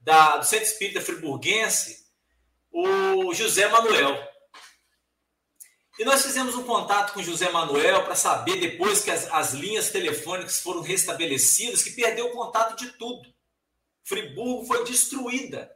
[0.00, 2.06] da, do Centro Espírita Friburguense,
[2.70, 4.33] o José Manuel.
[5.98, 9.90] E nós fizemos um contato com José Manuel para saber, depois que as, as, linhas
[9.90, 13.32] telefônicas foram restabelecidas, que perdeu o contato de tudo.
[14.02, 15.70] Friburgo foi destruída.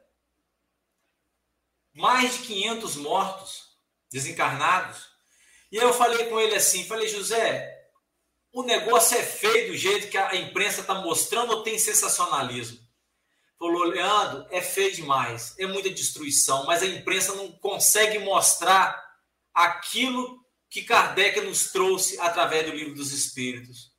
[1.94, 3.68] Mais de 500 mortos,
[4.10, 5.06] desencarnados.
[5.70, 7.88] E aí eu falei com ele assim, falei, José,
[8.52, 12.78] o negócio é feio do jeito que a imprensa está mostrando ou tem sensacionalismo?
[13.56, 19.07] Falou, Leandro, é feio demais, é muita destruição, mas a imprensa não consegue mostrar
[19.58, 20.38] aquilo
[20.70, 23.92] que Kardec nos trouxe através do livro dos Espíritos.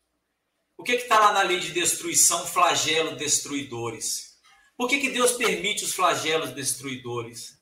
[0.78, 4.38] O que está lá na lei de destruição, flagelo destruidores?
[4.78, 7.60] Por que, que Deus permite os flagelos destruidores?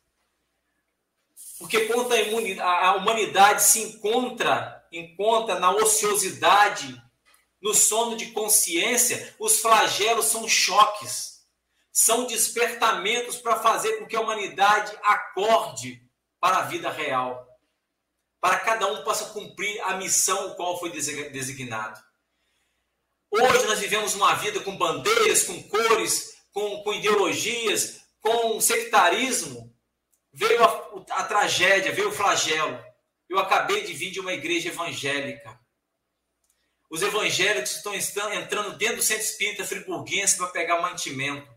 [1.58, 2.14] Porque quando
[2.62, 7.02] a, humanidade se encontra, encontra na ociosidade,
[7.60, 11.48] no sono de consciência, os flagelos são choques,
[11.92, 16.08] são despertamentos para fazer com que a humanidade acorde
[16.40, 17.47] para a vida real
[18.40, 22.00] para cada um possa cumprir a missão qual foi designado.
[23.30, 29.76] Hoje nós vivemos uma vida com bandeiras, com cores, com, com ideologias, com sectarismo.
[30.32, 32.82] Veio a, a tragédia, veio o flagelo.
[33.28, 35.60] Eu acabei de vir de uma igreja evangélica.
[36.90, 37.94] Os evangélicos estão
[38.34, 41.48] entrando dentro do centro espírita friburguense para pegar mantimento.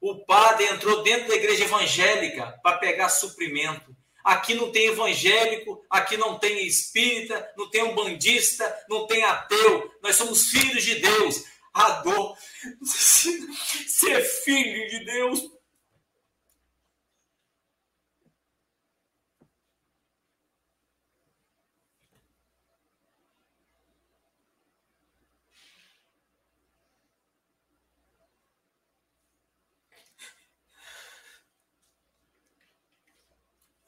[0.00, 3.94] O padre entrou dentro da igreja evangélica para pegar suprimento.
[4.24, 9.90] Aqui não tem evangélico, aqui não tem espírita, não tem um bandista, não tem ateu.
[10.02, 11.44] Nós somos filhos de Deus.
[11.72, 12.36] A dor,
[12.84, 15.59] ser filho de Deus.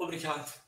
[0.03, 0.61] Obrigado.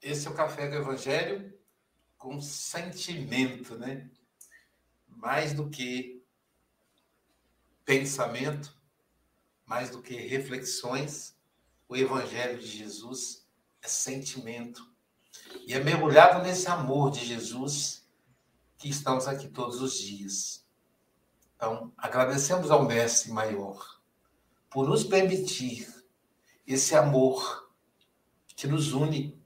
[0.00, 1.52] Esse é o café do Evangelho
[2.16, 4.10] com sentimento, né?
[5.06, 6.24] Mais do que
[7.84, 8.74] pensamento,
[9.66, 11.38] mais do que reflexões,
[11.86, 13.46] o Evangelho de Jesus
[13.82, 14.95] é sentimento
[15.66, 18.06] e é mergulhado nesse amor de Jesus
[18.78, 20.64] que estamos aqui todos os dias.
[21.56, 24.00] Então, agradecemos ao Mestre Maior
[24.70, 25.92] por nos permitir
[26.64, 27.68] esse amor
[28.54, 29.36] que nos une,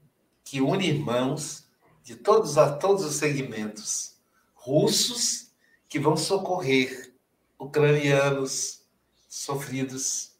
[0.43, 1.67] que une irmãos
[2.03, 4.15] de todos, a todos os segmentos,
[4.53, 5.51] russos
[5.89, 7.15] que vão socorrer
[7.57, 8.83] ucranianos
[9.27, 10.35] sofridos,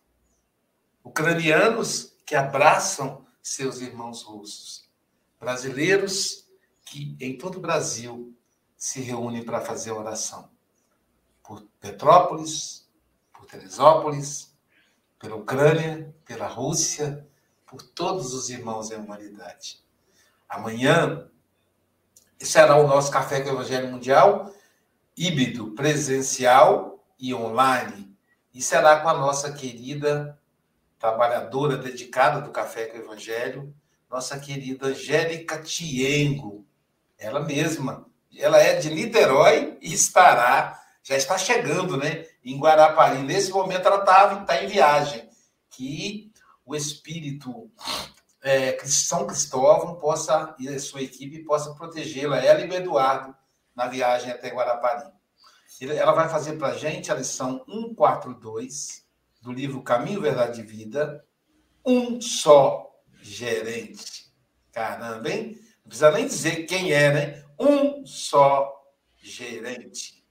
[1.04, 4.91] ucranianos que abraçam seus irmãos russos
[5.42, 6.48] brasileiros
[6.86, 8.38] que em todo o Brasil
[8.78, 10.52] se reúnem para fazer oração.
[11.44, 12.88] Por Petrópolis,
[13.34, 14.56] por Teresópolis,
[15.18, 17.28] pela Ucrânia, pela Rússia,
[17.66, 19.84] por todos os irmãos da humanidade.
[20.48, 21.28] Amanhã
[22.40, 24.54] será o nosso Café com o Evangelho Mundial,
[25.18, 28.16] híbrido, presencial e online.
[28.54, 30.40] E será com a nossa querida
[31.00, 33.74] trabalhadora dedicada do Café com o Evangelho,
[34.12, 36.68] nossa querida Angélica Tiengo,
[37.18, 38.06] ela mesma.
[38.38, 43.20] Ela é de Niterói e estará, já está chegando, né, em Guarapari.
[43.20, 45.30] Nesse momento ela está tá em viagem.
[45.70, 46.30] Que
[46.66, 47.72] o espírito
[48.42, 53.34] é, São Cristóvão possa, e a sua equipe possa protegê-la, ela e o Eduardo,
[53.74, 55.10] na viagem até Guarapari.
[55.82, 59.06] Ela vai fazer para a gente a lição 142
[59.42, 61.26] do livro Caminho, Verdade e Vida,
[61.86, 62.91] um só
[63.22, 64.32] gerente.
[64.72, 65.60] Caramba, hein?
[65.84, 67.46] Não precisa nem dizer quem é, né?
[67.60, 68.82] Um só
[69.18, 70.26] gerente.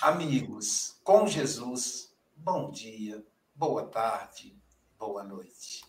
[0.00, 3.24] Amigos, com Jesus, bom dia,
[3.54, 4.56] boa tarde,
[4.98, 5.84] boa noite.